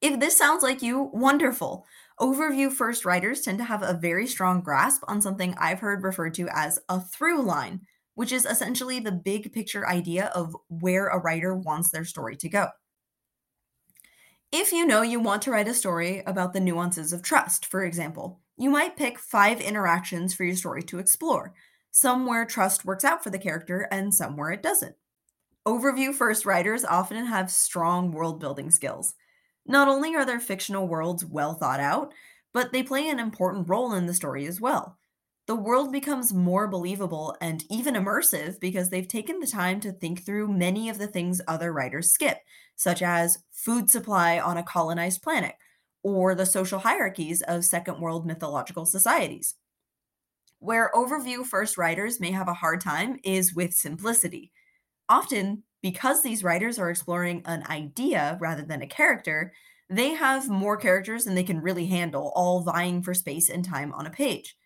If 0.02 0.20
this 0.20 0.38
sounds 0.38 0.64
like 0.64 0.82
you, 0.82 1.10
wonderful. 1.14 1.86
Overview 2.20 2.72
first 2.72 3.06
writers 3.06 3.42
tend 3.42 3.58
to 3.60 3.64
have 3.66 3.82
a 3.84 3.94
very 3.94 4.28
strong 4.28 4.62
grasp 4.62 5.04
on 5.08 5.22
something 5.22 5.56
I've 5.58 5.80
heard 5.80 6.04
referred 6.04 6.34
to 6.36 6.48
as 6.52 6.80
a 6.90 7.02
through 7.02 7.42
line, 7.42 7.86
which 8.16 8.32
is 8.32 8.46
essentially 8.46 9.00
the 9.00 9.12
big 9.12 9.52
picture 9.54 9.88
idea 9.88 10.28
of 10.28 10.56
where 10.68 11.08
a 11.08 11.20
writer 11.20 11.56
wants 11.56 11.92
their 11.92 12.06
story 12.06 12.36
to 12.38 12.50
go. 12.50 12.70
If 14.52 14.72
you 14.72 14.86
know 14.86 15.02
you 15.02 15.20
want 15.20 15.42
to 15.44 15.52
write 15.52 15.68
a 15.68 15.74
story 15.74 16.20
about 16.20 16.54
the 16.54 16.60
nuances 16.60 17.14
of 17.14 17.22
trust, 17.24 17.66
for 17.66 17.84
example, 17.84 18.42
you 18.58 18.70
might 18.70 18.96
pick 18.98 19.18
five 19.18 19.60
interactions 19.62 20.34
for 20.36 20.44
your 20.44 20.56
story 20.56 20.84
to 20.84 21.00
explore, 21.00 21.54
some 21.92 22.26
where 22.26 22.46
trust 22.46 22.86
works 22.86 23.04
out 23.04 23.24
for 23.24 23.30
the 23.30 23.40
character 23.40 23.88
and 23.92 24.14
somewhere 24.14 24.52
it 24.52 24.64
doesn't. 24.64 24.96
Overview 25.68 26.14
first 26.14 26.46
writers 26.46 26.84
often 26.86 27.26
have 27.26 27.52
strong 27.52 28.12
world 28.12 28.40
building 28.40 28.72
skills. 28.72 29.16
Not 29.66 29.88
only 29.88 30.16
are 30.16 30.26
their 30.26 30.40
fictional 30.40 30.88
worlds 30.88 31.26
well 31.26 31.54
thought 31.54 31.80
out, 31.80 32.14
but 32.54 32.72
they 32.72 32.84
play 32.84 33.08
an 33.10 33.20
important 33.20 33.70
role 33.70 33.94
in 33.94 34.06
the 34.08 34.14
story 34.14 34.46
as 34.48 34.60
well. 34.62 34.98
the 35.48 35.56
world 35.56 35.92
becomes 35.92 36.34
more 36.34 36.68
believable 36.68 37.36
and 37.42 37.64
even 37.70 37.96
immersive 37.96 38.60
because 38.60 38.90
they've 38.90 39.08
taken 39.08 39.40
the 39.40 39.48
time 39.48 39.80
to 39.82 39.92
think 39.92 40.24
through 40.24 40.48
many 40.48 40.90
of 40.90 41.00
the 41.00 41.08
things 41.08 41.42
other 41.48 41.74
writers 41.74 42.12
skip, 42.12 42.38
such 42.76 43.02
as 43.02 43.44
food 43.52 43.90
supply 43.90 44.40
on 44.40 44.58
a 44.58 44.64
colonized 44.64 45.22
planet 45.24 45.56
or 46.04 46.36
the 46.36 46.46
social 46.46 46.80
hierarchies 46.80 47.42
of 47.44 47.66
second 47.66 48.00
world 48.00 48.26
mythological 48.28 48.86
societies. 48.86 49.56
Where 50.60 50.92
overview 50.94 51.46
first 51.46 51.78
writers 51.78 52.20
may 52.20 52.32
have 52.32 52.48
a 52.48 52.54
hard 52.54 52.82
time 52.82 53.20
is 53.24 53.54
with 53.54 53.74
simplicity. 53.74 54.52
Often, 55.10 55.64
because 55.82 56.24
these 56.24 56.44
writers 56.44 56.80
are 56.80 56.90
exploring 56.90 57.44
an 57.46 57.66
idea 57.68 58.38
rather 58.42 58.64
than 58.64 58.82
a 58.82 58.88
character, 58.88 59.54
they 59.90 60.12
have 60.12 60.50
more 60.50 60.78
characters 60.78 61.26
than 61.26 61.36
they 61.36 61.44
can 61.44 61.62
really 61.62 61.88
handle, 61.88 62.32
all 62.36 62.62
vying 62.64 63.04
for 63.04 63.14
space 63.14 63.50
and 63.50 63.66
time 63.66 63.94
on 63.94 64.06
a 64.06 64.12
page. 64.12 64.58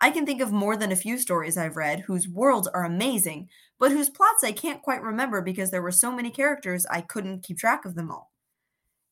I 0.00 0.10
can 0.10 0.26
think 0.26 0.40
of 0.40 0.52
more 0.52 0.76
than 0.76 0.92
a 0.92 0.96
few 0.96 1.18
stories 1.18 1.56
I've 1.56 1.76
read 1.76 2.00
whose 2.00 2.28
worlds 2.28 2.68
are 2.68 2.84
amazing, 2.84 3.48
but 3.78 3.92
whose 3.92 4.10
plots 4.10 4.44
I 4.44 4.52
can't 4.52 4.82
quite 4.82 5.02
remember 5.02 5.42
because 5.42 5.70
there 5.70 5.82
were 5.82 5.92
so 5.92 6.12
many 6.12 6.30
characters 6.30 6.86
I 6.86 7.00
couldn't 7.02 7.42
keep 7.44 7.58
track 7.58 7.84
of 7.84 7.94
them 7.96 8.10
all. 8.10 8.32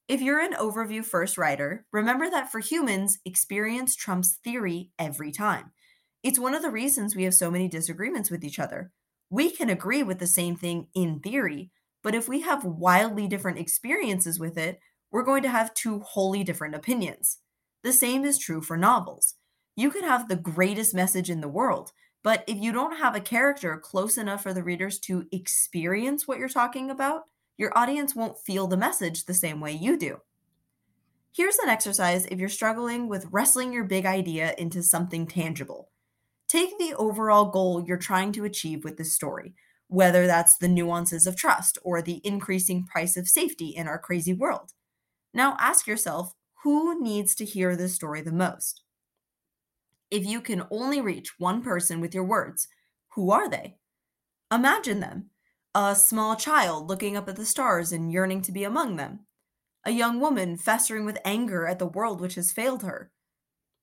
If 0.08 0.20
you're 0.20 0.40
an 0.40 0.54
overview 0.54 1.04
first 1.04 1.38
writer, 1.38 1.86
remember 1.92 2.28
that 2.30 2.50
for 2.50 2.60
humans, 2.60 3.18
experience 3.24 3.94
trumps 3.96 4.34
theory 4.44 4.90
every 4.98 5.32
time. 5.32 5.72
It's 6.26 6.40
one 6.40 6.56
of 6.56 6.62
the 6.62 6.72
reasons 6.72 7.14
we 7.14 7.22
have 7.22 7.34
so 7.34 7.52
many 7.52 7.68
disagreements 7.68 8.32
with 8.32 8.42
each 8.42 8.58
other. 8.58 8.90
We 9.30 9.48
can 9.48 9.70
agree 9.70 10.02
with 10.02 10.18
the 10.18 10.26
same 10.26 10.56
thing 10.56 10.88
in 10.92 11.20
theory, 11.20 11.70
but 12.02 12.16
if 12.16 12.28
we 12.28 12.40
have 12.40 12.64
wildly 12.64 13.28
different 13.28 13.60
experiences 13.60 14.40
with 14.40 14.58
it, 14.58 14.80
we're 15.12 15.22
going 15.22 15.44
to 15.44 15.48
have 15.48 15.72
two 15.72 16.00
wholly 16.00 16.42
different 16.42 16.74
opinions. 16.74 17.38
The 17.84 17.92
same 17.92 18.24
is 18.24 18.40
true 18.40 18.60
for 18.60 18.76
novels. 18.76 19.34
You 19.76 19.88
could 19.88 20.02
have 20.02 20.26
the 20.26 20.34
greatest 20.34 20.96
message 20.96 21.30
in 21.30 21.42
the 21.42 21.48
world, 21.48 21.92
but 22.24 22.42
if 22.48 22.56
you 22.56 22.72
don't 22.72 22.98
have 22.98 23.14
a 23.14 23.20
character 23.20 23.78
close 23.78 24.18
enough 24.18 24.42
for 24.42 24.52
the 24.52 24.64
readers 24.64 24.98
to 25.02 25.28
experience 25.30 26.26
what 26.26 26.40
you're 26.40 26.48
talking 26.48 26.90
about, 26.90 27.26
your 27.56 27.70
audience 27.78 28.16
won't 28.16 28.40
feel 28.40 28.66
the 28.66 28.76
message 28.76 29.26
the 29.26 29.32
same 29.32 29.60
way 29.60 29.70
you 29.70 29.96
do. 29.96 30.20
Here's 31.30 31.58
an 31.58 31.68
exercise 31.68 32.26
if 32.26 32.40
you're 32.40 32.48
struggling 32.48 33.06
with 33.06 33.28
wrestling 33.30 33.72
your 33.72 33.84
big 33.84 34.06
idea 34.06 34.56
into 34.58 34.82
something 34.82 35.28
tangible. 35.28 35.88
Take 36.48 36.78
the 36.78 36.94
overall 36.94 37.46
goal 37.46 37.84
you're 37.84 37.96
trying 37.96 38.32
to 38.32 38.44
achieve 38.44 38.84
with 38.84 38.96
this 38.96 39.12
story, 39.12 39.54
whether 39.88 40.26
that's 40.26 40.56
the 40.56 40.68
nuances 40.68 41.26
of 41.26 41.36
trust 41.36 41.78
or 41.82 42.00
the 42.00 42.20
increasing 42.24 42.86
price 42.86 43.16
of 43.16 43.28
safety 43.28 43.68
in 43.68 43.88
our 43.88 43.98
crazy 43.98 44.32
world. 44.32 44.72
Now 45.34 45.56
ask 45.58 45.86
yourself 45.86 46.32
who 46.62 47.00
needs 47.02 47.34
to 47.36 47.44
hear 47.44 47.76
this 47.76 47.94
story 47.94 48.22
the 48.22 48.32
most? 48.32 48.82
If 50.10 50.24
you 50.24 50.40
can 50.40 50.64
only 50.70 51.00
reach 51.00 51.38
one 51.38 51.62
person 51.62 52.00
with 52.00 52.14
your 52.14 52.24
words, 52.24 52.68
who 53.14 53.30
are 53.30 53.48
they? 53.48 53.76
Imagine 54.52 55.00
them 55.00 55.30
a 55.74 55.94
small 55.94 56.36
child 56.36 56.88
looking 56.88 57.16
up 57.16 57.28
at 57.28 57.36
the 57.36 57.44
stars 57.44 57.92
and 57.92 58.10
yearning 58.10 58.40
to 58.42 58.52
be 58.52 58.64
among 58.64 58.96
them, 58.96 59.26
a 59.84 59.90
young 59.90 60.20
woman 60.20 60.56
festering 60.56 61.04
with 61.04 61.18
anger 61.24 61.66
at 61.66 61.78
the 61.78 61.86
world 61.86 62.20
which 62.20 62.36
has 62.36 62.50
failed 62.50 62.82
her. 62.82 63.10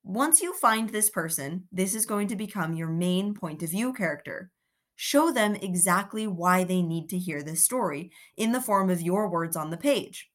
Once 0.03 0.41
you 0.41 0.53
find 0.53 0.89
this 0.89 1.09
person, 1.09 1.63
this 1.71 1.95
is 1.95 2.05
going 2.05 2.27
to 2.27 2.35
become 2.35 2.73
your 2.73 2.89
main 2.89 3.33
point 3.33 3.63
of 3.63 3.69
view 3.69 3.93
character. 3.93 4.51
Show 4.97 5.31
them 5.31 5.55
exactly 5.55 6.27
why 6.27 6.65
they 6.65 6.81
need 6.81 7.07
to 7.09 7.17
hear 7.17 7.41
this 7.41 7.63
story 7.63 8.11
in 8.35 8.51
the 8.51 8.61
form 8.61 8.89
of 8.89 9.01
your 9.01 9.29
words 9.29 9.55
on 9.55 9.69
the 9.69 9.77
page. 9.77 10.29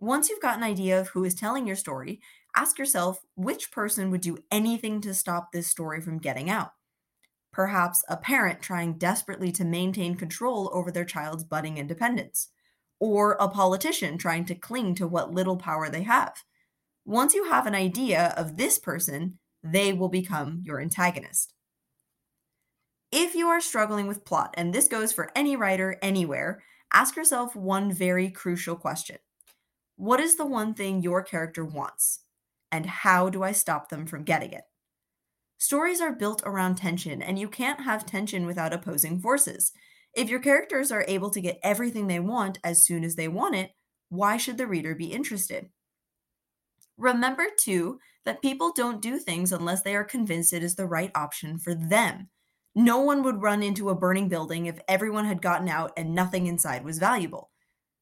Once 0.00 0.28
you've 0.28 0.42
got 0.42 0.56
an 0.56 0.64
idea 0.64 1.00
of 1.00 1.08
who 1.08 1.24
is 1.24 1.34
telling 1.34 1.64
your 1.64 1.76
story, 1.76 2.20
ask 2.56 2.76
yourself 2.76 3.20
which 3.36 3.70
person 3.70 4.10
would 4.10 4.20
do 4.20 4.38
anything 4.50 5.00
to 5.00 5.14
stop 5.14 5.52
this 5.52 5.68
story 5.68 6.00
from 6.00 6.18
getting 6.18 6.50
out. 6.50 6.72
Perhaps 7.52 8.04
a 8.08 8.16
parent 8.16 8.60
trying 8.60 8.98
desperately 8.98 9.52
to 9.52 9.64
maintain 9.64 10.16
control 10.16 10.70
over 10.74 10.90
their 10.90 11.04
child's 11.04 11.44
budding 11.44 11.78
independence, 11.78 12.48
or 12.98 13.36
a 13.38 13.48
politician 13.48 14.18
trying 14.18 14.44
to 14.44 14.56
cling 14.56 14.96
to 14.96 15.06
what 15.06 15.32
little 15.32 15.56
power 15.56 15.88
they 15.88 16.02
have. 16.02 16.34
Once 17.08 17.32
you 17.32 17.48
have 17.48 17.66
an 17.66 17.74
idea 17.74 18.34
of 18.36 18.58
this 18.58 18.78
person, 18.78 19.38
they 19.62 19.94
will 19.94 20.10
become 20.10 20.60
your 20.62 20.78
antagonist. 20.78 21.54
If 23.10 23.34
you 23.34 23.48
are 23.48 23.62
struggling 23.62 24.06
with 24.06 24.26
plot, 24.26 24.52
and 24.58 24.74
this 24.74 24.88
goes 24.88 25.10
for 25.10 25.30
any 25.34 25.56
writer 25.56 25.96
anywhere, 26.02 26.62
ask 26.92 27.16
yourself 27.16 27.56
one 27.56 27.90
very 27.90 28.28
crucial 28.28 28.76
question 28.76 29.16
What 29.96 30.20
is 30.20 30.36
the 30.36 30.44
one 30.44 30.74
thing 30.74 31.00
your 31.00 31.22
character 31.22 31.64
wants? 31.64 32.24
and 32.70 32.84
how 32.84 33.30
do 33.30 33.42
I 33.42 33.52
stop 33.52 33.88
them 33.88 34.04
from 34.04 34.24
getting 34.24 34.52
it? 34.52 34.64
Stories 35.56 36.02
are 36.02 36.12
built 36.12 36.42
around 36.44 36.74
tension, 36.74 37.22
and 37.22 37.38
you 37.38 37.48
can't 37.48 37.80
have 37.80 38.04
tension 38.04 38.44
without 38.44 38.74
opposing 38.74 39.18
forces. 39.18 39.72
If 40.14 40.28
your 40.28 40.40
characters 40.40 40.92
are 40.92 41.06
able 41.08 41.30
to 41.30 41.40
get 41.40 41.58
everything 41.62 42.06
they 42.06 42.20
want 42.20 42.58
as 42.62 42.84
soon 42.84 43.02
as 43.02 43.14
they 43.14 43.28
want 43.28 43.54
it, 43.54 43.70
why 44.10 44.36
should 44.36 44.58
the 44.58 44.66
reader 44.66 44.94
be 44.94 45.06
interested? 45.06 45.70
Remember, 46.98 47.46
too, 47.58 48.00
that 48.24 48.42
people 48.42 48.72
don't 48.74 49.00
do 49.00 49.18
things 49.18 49.52
unless 49.52 49.82
they 49.82 49.96
are 49.96 50.04
convinced 50.04 50.52
it 50.52 50.62
is 50.62 50.76
the 50.76 50.86
right 50.86 51.10
option 51.14 51.58
for 51.58 51.74
them. 51.74 52.28
No 52.74 53.00
one 53.00 53.22
would 53.22 53.42
run 53.42 53.62
into 53.62 53.88
a 53.88 53.94
burning 53.94 54.28
building 54.28 54.66
if 54.66 54.78
everyone 54.86 55.24
had 55.24 55.40
gotten 55.40 55.68
out 55.68 55.92
and 55.96 56.14
nothing 56.14 56.46
inside 56.46 56.84
was 56.84 56.98
valuable. 56.98 57.50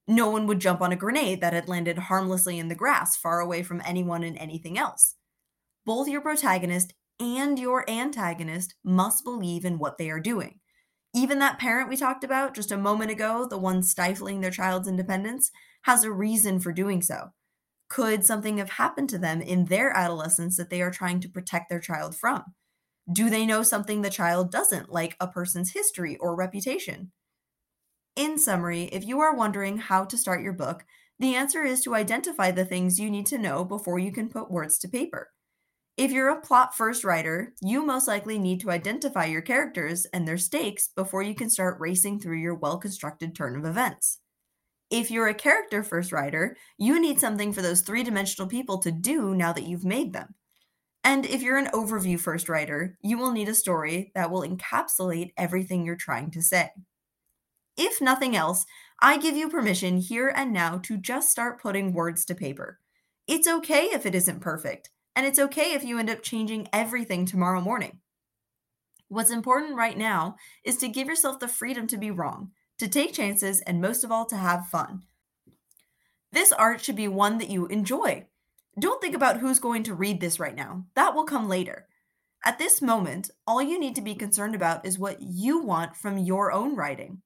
No 0.09 0.31
one 0.31 0.47
would 0.47 0.61
jump 0.61 0.81
on 0.83 0.93
a 0.93 0.97
grenade 0.97 1.41
that 1.41 1.53
had 1.53 1.69
landed 1.69 1.99
harmlessly 1.99 2.59
in 2.59 2.69
the 2.69 2.75
grass 2.75 3.17
far 3.17 3.41
away 3.41 3.63
from 3.63 3.83
anyone 3.85 4.23
and 4.23 4.37
anything 4.39 4.79
else. 4.79 5.15
Both 5.85 6.09
your 6.09 6.21
protagonist 6.21 6.95
and 7.19 7.59
your 7.59 7.89
antagonist 7.89 8.75
must 8.85 9.25
believe 9.25 9.65
in 9.65 9.79
what 9.79 9.99
they 9.99 10.11
are 10.11 10.21
doing. 10.21 10.61
Even 11.15 11.39
that 11.39 11.59
parent 11.59 11.89
we 11.89 11.97
talked 11.97 12.25
about 12.25 12.55
just 12.55 12.71
a 12.71 12.77
moment 12.77 13.11
ago, 13.11 13.47
the 13.49 13.59
one 13.59 13.83
stifling 13.83 14.41
their 14.41 14.51
child's 14.51 14.89
independence, 14.89 15.51
has 15.83 16.05
a 16.05 16.13
reason 16.13 16.61
for 16.61 16.73
doing 16.73 17.01
so. 17.01 17.31
Could 17.89 18.25
something 18.25 18.59
have 18.59 18.71
happened 18.71 19.09
to 19.11 19.19
them 19.19 19.41
in 19.41 19.67
their 19.67 19.91
adolescence 19.97 20.57
that 20.57 20.71
they 20.71 20.83
are 20.83 20.91
trying 20.91 21.21
to 21.21 21.29
protect 21.29 21.69
their 21.69 21.81
child 21.81 22.17
from? 22.17 22.55
Do 23.11 23.31
they 23.31 23.47
know 23.47 23.63
something 23.63 24.03
the 24.03 24.11
child 24.11 24.51
doesn't, 24.51 24.91
like 24.91 25.17
a 25.21 25.29
person's 25.29 25.73
history 25.73 26.17
or 26.17 26.35
reputation? 26.35 27.13
In 28.17 28.39
summary, 28.39 28.85
if 28.85 29.05
you 29.05 29.21
are 29.21 29.37
wondering 29.37 29.79
how 29.79 30.05
to 30.05 30.17
start 30.17 30.43
your 30.43 30.53
book, 30.53 30.85
the 31.19 31.35
answer 31.35 31.65
is 31.65 31.81
to 31.83 31.95
identify 31.95 32.51
the 32.51 32.65
things 32.65 32.99
you 32.99 33.11
need 33.11 33.27
to 33.27 33.39
know 33.39 33.65
before 33.65 33.99
you 33.99 34.11
can 34.11 34.29
put 34.29 34.51
words 34.51 34.79
to 34.79 34.89
paper. 34.89 35.31
If 35.97 36.11
you're 36.11 36.29
a 36.29 36.41
plot 36.41 36.77
first 36.77 37.05
writer, 37.05 37.55
you 37.63 37.85
most 37.85 38.07
likely 38.07 38.39
need 38.39 38.61
to 38.61 38.71
identify 38.71 39.25
your 39.25 39.41
characters 39.41 40.05
and 40.07 40.27
their 40.27 40.37
stakes 40.37 40.89
before 40.95 41.23
you 41.23 41.35
can 41.35 41.49
start 41.49 41.81
racing 41.81 42.21
through 42.21 42.39
your 42.39 42.55
well 42.55 42.79
constructed 42.79 43.35
turn 43.35 43.57
of 43.57 43.65
events. 43.65 44.19
If 44.91 45.11
you're 45.11 45.29
a 45.29 45.35
character 45.35 45.83
first 45.83 46.13
writer, 46.13 46.57
you 46.79 47.01
need 47.01 47.19
something 47.19 47.53
for 47.53 47.61
those 47.63 47.81
three 47.81 48.05
dimensional 48.05 48.49
people 48.49 48.79
to 48.79 48.93
do 48.93 49.35
now 49.35 49.53
that 49.53 49.67
you've 49.67 49.85
made 49.85 50.13
them. 50.13 50.35
And 51.03 51.27
if 51.27 51.43
you're 51.43 51.57
an 51.57 51.71
overview 51.73 52.19
first 52.19 52.49
writer, 52.49 52.97
you 53.01 53.19
will 53.19 53.33
need 53.33 53.49
a 53.49 53.55
story 53.55 54.11
that 54.15 54.31
will 54.31 54.43
encapsulate 54.43 55.33
everything 55.37 55.85
you're 55.85 55.97
trying 55.97 56.31
to 56.33 56.43
say. 56.43 56.71
If 57.77 58.01
nothing 58.01 58.35
else, 58.35 58.65
I 59.01 59.19
give 59.19 59.37
you 59.37 59.49
permission 59.49 59.99
here 59.99 60.33
and 60.35 60.53
now 60.53 60.79
to 60.79 60.97
just 60.97 61.31
start 61.31 61.61
putting 61.61 61.93
words 61.93 62.25
to 62.25 62.35
paper. 62.35 62.81
It's 63.27 63.47
okay 63.47 63.87
if 63.87 64.07
it 64.07 64.15
isn't 64.15 64.41
perfect, 64.41 64.91
and 65.15 65.27
it's 65.27 65.39
okay 65.39 65.75
if 65.75 65.85
you 65.85 65.99
end 65.99 66.11
up 66.11 66.23
changing 66.23 66.69
everything 66.73 67.27
tomorrow 67.27 67.61
morning. 67.61 68.01
What's 69.09 69.31
important 69.31 69.77
right 69.77 69.97
now 69.97 70.37
is 70.65 70.77
to 70.79 70.89
give 70.89 71.07
yourself 71.07 71.39
the 71.39 71.49
freedom 71.49 71.87
to 71.89 71.97
be 71.97 72.11
wrong, 72.11 72.53
to 72.79 72.89
take 72.89 73.13
chances, 73.13 73.61
and 73.63 73.81
most 73.81 74.05
of 74.05 74.13
all, 74.13 74.27
to 74.27 74.37
have 74.37 74.69
fun. 74.69 75.03
This 76.33 76.53
art 76.53 76.85
should 76.85 76.97
be 76.97 77.09
one 77.09 77.39
that 77.39 77.51
you 77.51 77.67
enjoy. 77.67 78.27
Don't 78.79 79.01
think 79.01 79.15
about 79.15 79.39
who's 79.39 79.59
going 79.59 79.83
to 79.85 79.95
read 79.95 80.21
this 80.21 80.39
right 80.39 80.55
now, 80.55 80.85
that 80.95 81.15
will 81.15 81.25
come 81.25 81.49
later. 81.49 81.87
At 82.45 82.59
this 82.59 82.83
moment, 82.83 83.31
all 83.47 83.63
you 83.63 83.79
need 83.79 83.95
to 83.97 84.03
be 84.03 84.15
concerned 84.15 84.55
about 84.55 84.85
is 84.87 84.99
what 84.99 85.23
you 85.23 85.63
want 85.63 85.97
from 85.97 86.19
your 86.19 86.53
own 86.53 86.77
writing. 86.77 87.23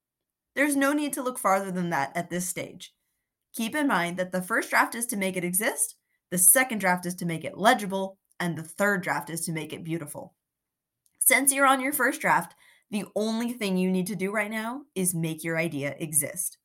There's 0.54 0.76
no 0.76 0.92
need 0.92 1.12
to 1.14 1.22
look 1.22 1.38
farther 1.38 1.70
than 1.70 1.90
that 1.90 2.12
at 2.16 2.30
this 2.30 2.48
stage. 2.48 2.94
Keep 3.54 3.74
in 3.74 3.88
mind 3.88 4.16
that 4.16 4.32
the 4.32 4.42
first 4.42 4.70
draft 4.70 4.94
is 4.94 5.06
to 5.06 5.16
make 5.16 5.36
it 5.36 5.44
exist, 5.44 5.96
the 6.30 6.38
second 6.38 6.78
draft 6.78 7.04
is 7.04 7.14
to 7.16 7.26
make 7.26 7.44
it 7.44 7.58
legible, 7.58 8.16
and 8.38 8.56
the 8.56 8.62
third 8.62 9.02
draft 9.02 9.28
is 9.28 9.40
to 9.42 9.52
make 9.52 9.72
it 9.72 9.84
beautiful. 9.84 10.34
Since 11.18 11.52
you're 11.52 11.66
on 11.66 11.80
your 11.80 11.92
first 11.92 12.20
draft, 12.20 12.54
the 12.90 13.04
only 13.14 13.52
thing 13.52 13.76
you 13.76 13.90
need 13.90 14.06
to 14.08 14.16
do 14.16 14.32
right 14.32 14.50
now 14.50 14.82
is 14.94 15.14
make 15.14 15.44
your 15.44 15.56
idea 15.58 15.94
exist. 15.98 16.58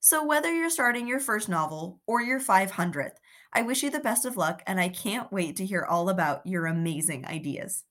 So, 0.00 0.26
whether 0.26 0.52
you're 0.52 0.70
starting 0.70 1.06
your 1.06 1.20
first 1.20 1.48
novel 1.48 2.00
or 2.06 2.20
your 2.20 2.40
500th, 2.40 3.16
I 3.52 3.62
wish 3.62 3.82
you 3.82 3.90
the 3.90 4.00
best 4.00 4.24
of 4.24 4.36
luck 4.36 4.62
and 4.66 4.80
I 4.80 4.88
can't 4.88 5.30
wait 5.30 5.56
to 5.56 5.66
hear 5.66 5.84
all 5.84 6.08
about 6.08 6.44
your 6.46 6.66
amazing 6.66 7.24
ideas. 7.24 7.84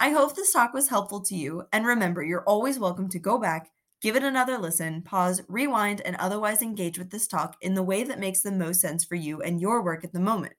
I 0.00 0.10
hope 0.10 0.34
this 0.34 0.52
talk 0.52 0.74
was 0.74 0.88
helpful 0.88 1.20
to 1.22 1.34
you, 1.34 1.64
and 1.72 1.86
remember, 1.86 2.22
you're 2.22 2.44
always 2.44 2.78
welcome 2.78 3.08
to 3.10 3.18
go 3.18 3.38
back, 3.38 3.70
give 4.00 4.16
it 4.16 4.22
another 4.22 4.56
listen, 4.56 5.02
pause, 5.02 5.42
rewind, 5.48 6.00
and 6.00 6.16
otherwise 6.16 6.62
engage 6.62 6.98
with 6.98 7.10
this 7.10 7.26
talk 7.26 7.56
in 7.60 7.74
the 7.74 7.82
way 7.82 8.04
that 8.04 8.20
makes 8.20 8.42
the 8.42 8.52
most 8.52 8.80
sense 8.80 9.04
for 9.04 9.16
you 9.16 9.40
and 9.40 9.60
your 9.60 9.82
work 9.82 10.04
at 10.04 10.12
the 10.12 10.20
moment. 10.20 10.54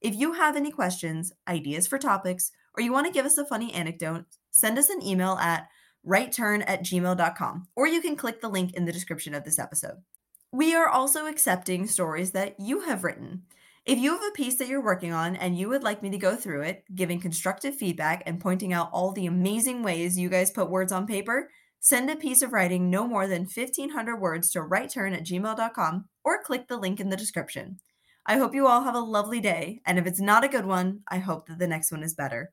If 0.00 0.14
you 0.14 0.34
have 0.34 0.56
any 0.56 0.70
questions, 0.70 1.32
ideas 1.48 1.86
for 1.86 1.98
topics, 1.98 2.52
or 2.80 2.82
you 2.82 2.92
want 2.94 3.06
to 3.06 3.12
give 3.12 3.26
us 3.26 3.36
a 3.36 3.44
funny 3.44 3.74
anecdote, 3.74 4.24
send 4.50 4.78
us 4.78 4.88
an 4.88 5.02
email 5.02 5.32
at 5.32 5.68
rightturn 6.06 6.64
at 6.66 6.82
gmail.com, 6.82 7.68
or 7.76 7.86
you 7.86 8.00
can 8.00 8.16
click 8.16 8.40
the 8.40 8.48
link 8.48 8.72
in 8.72 8.86
the 8.86 8.92
description 8.92 9.34
of 9.34 9.44
this 9.44 9.58
episode. 9.58 9.96
We 10.50 10.74
are 10.74 10.88
also 10.88 11.26
accepting 11.26 11.86
stories 11.86 12.30
that 12.30 12.58
you 12.58 12.80
have 12.80 13.04
written. 13.04 13.42
If 13.84 13.98
you 13.98 14.12
have 14.12 14.22
a 14.26 14.32
piece 14.34 14.56
that 14.56 14.68
you're 14.68 14.82
working 14.82 15.12
on 15.12 15.36
and 15.36 15.58
you 15.58 15.68
would 15.68 15.82
like 15.82 16.02
me 16.02 16.08
to 16.08 16.16
go 16.16 16.36
through 16.36 16.62
it, 16.62 16.84
giving 16.94 17.20
constructive 17.20 17.74
feedback 17.74 18.22
and 18.24 18.40
pointing 18.40 18.72
out 18.72 18.88
all 18.94 19.12
the 19.12 19.26
amazing 19.26 19.82
ways 19.82 20.18
you 20.18 20.30
guys 20.30 20.50
put 20.50 20.70
words 20.70 20.90
on 20.90 21.06
paper, 21.06 21.50
send 21.80 22.08
a 22.08 22.16
piece 22.16 22.40
of 22.40 22.54
writing 22.54 22.88
no 22.88 23.06
more 23.06 23.26
than 23.26 23.42
1500 23.42 24.16
words 24.16 24.50
to 24.52 24.60
rightturn 24.60 25.14
at 25.14 25.26
gmail.com 25.26 26.06
or 26.24 26.42
click 26.42 26.68
the 26.68 26.78
link 26.78 26.98
in 26.98 27.10
the 27.10 27.16
description. 27.18 27.76
I 28.24 28.38
hope 28.38 28.54
you 28.54 28.66
all 28.66 28.84
have 28.84 28.94
a 28.94 29.00
lovely 29.00 29.40
day, 29.40 29.82
and 29.84 29.98
if 29.98 30.06
it's 30.06 30.20
not 30.20 30.44
a 30.44 30.48
good 30.48 30.64
one, 30.64 31.00
I 31.08 31.18
hope 31.18 31.46
that 31.48 31.58
the 31.58 31.68
next 31.68 31.92
one 31.92 32.02
is 32.02 32.14
better. 32.14 32.52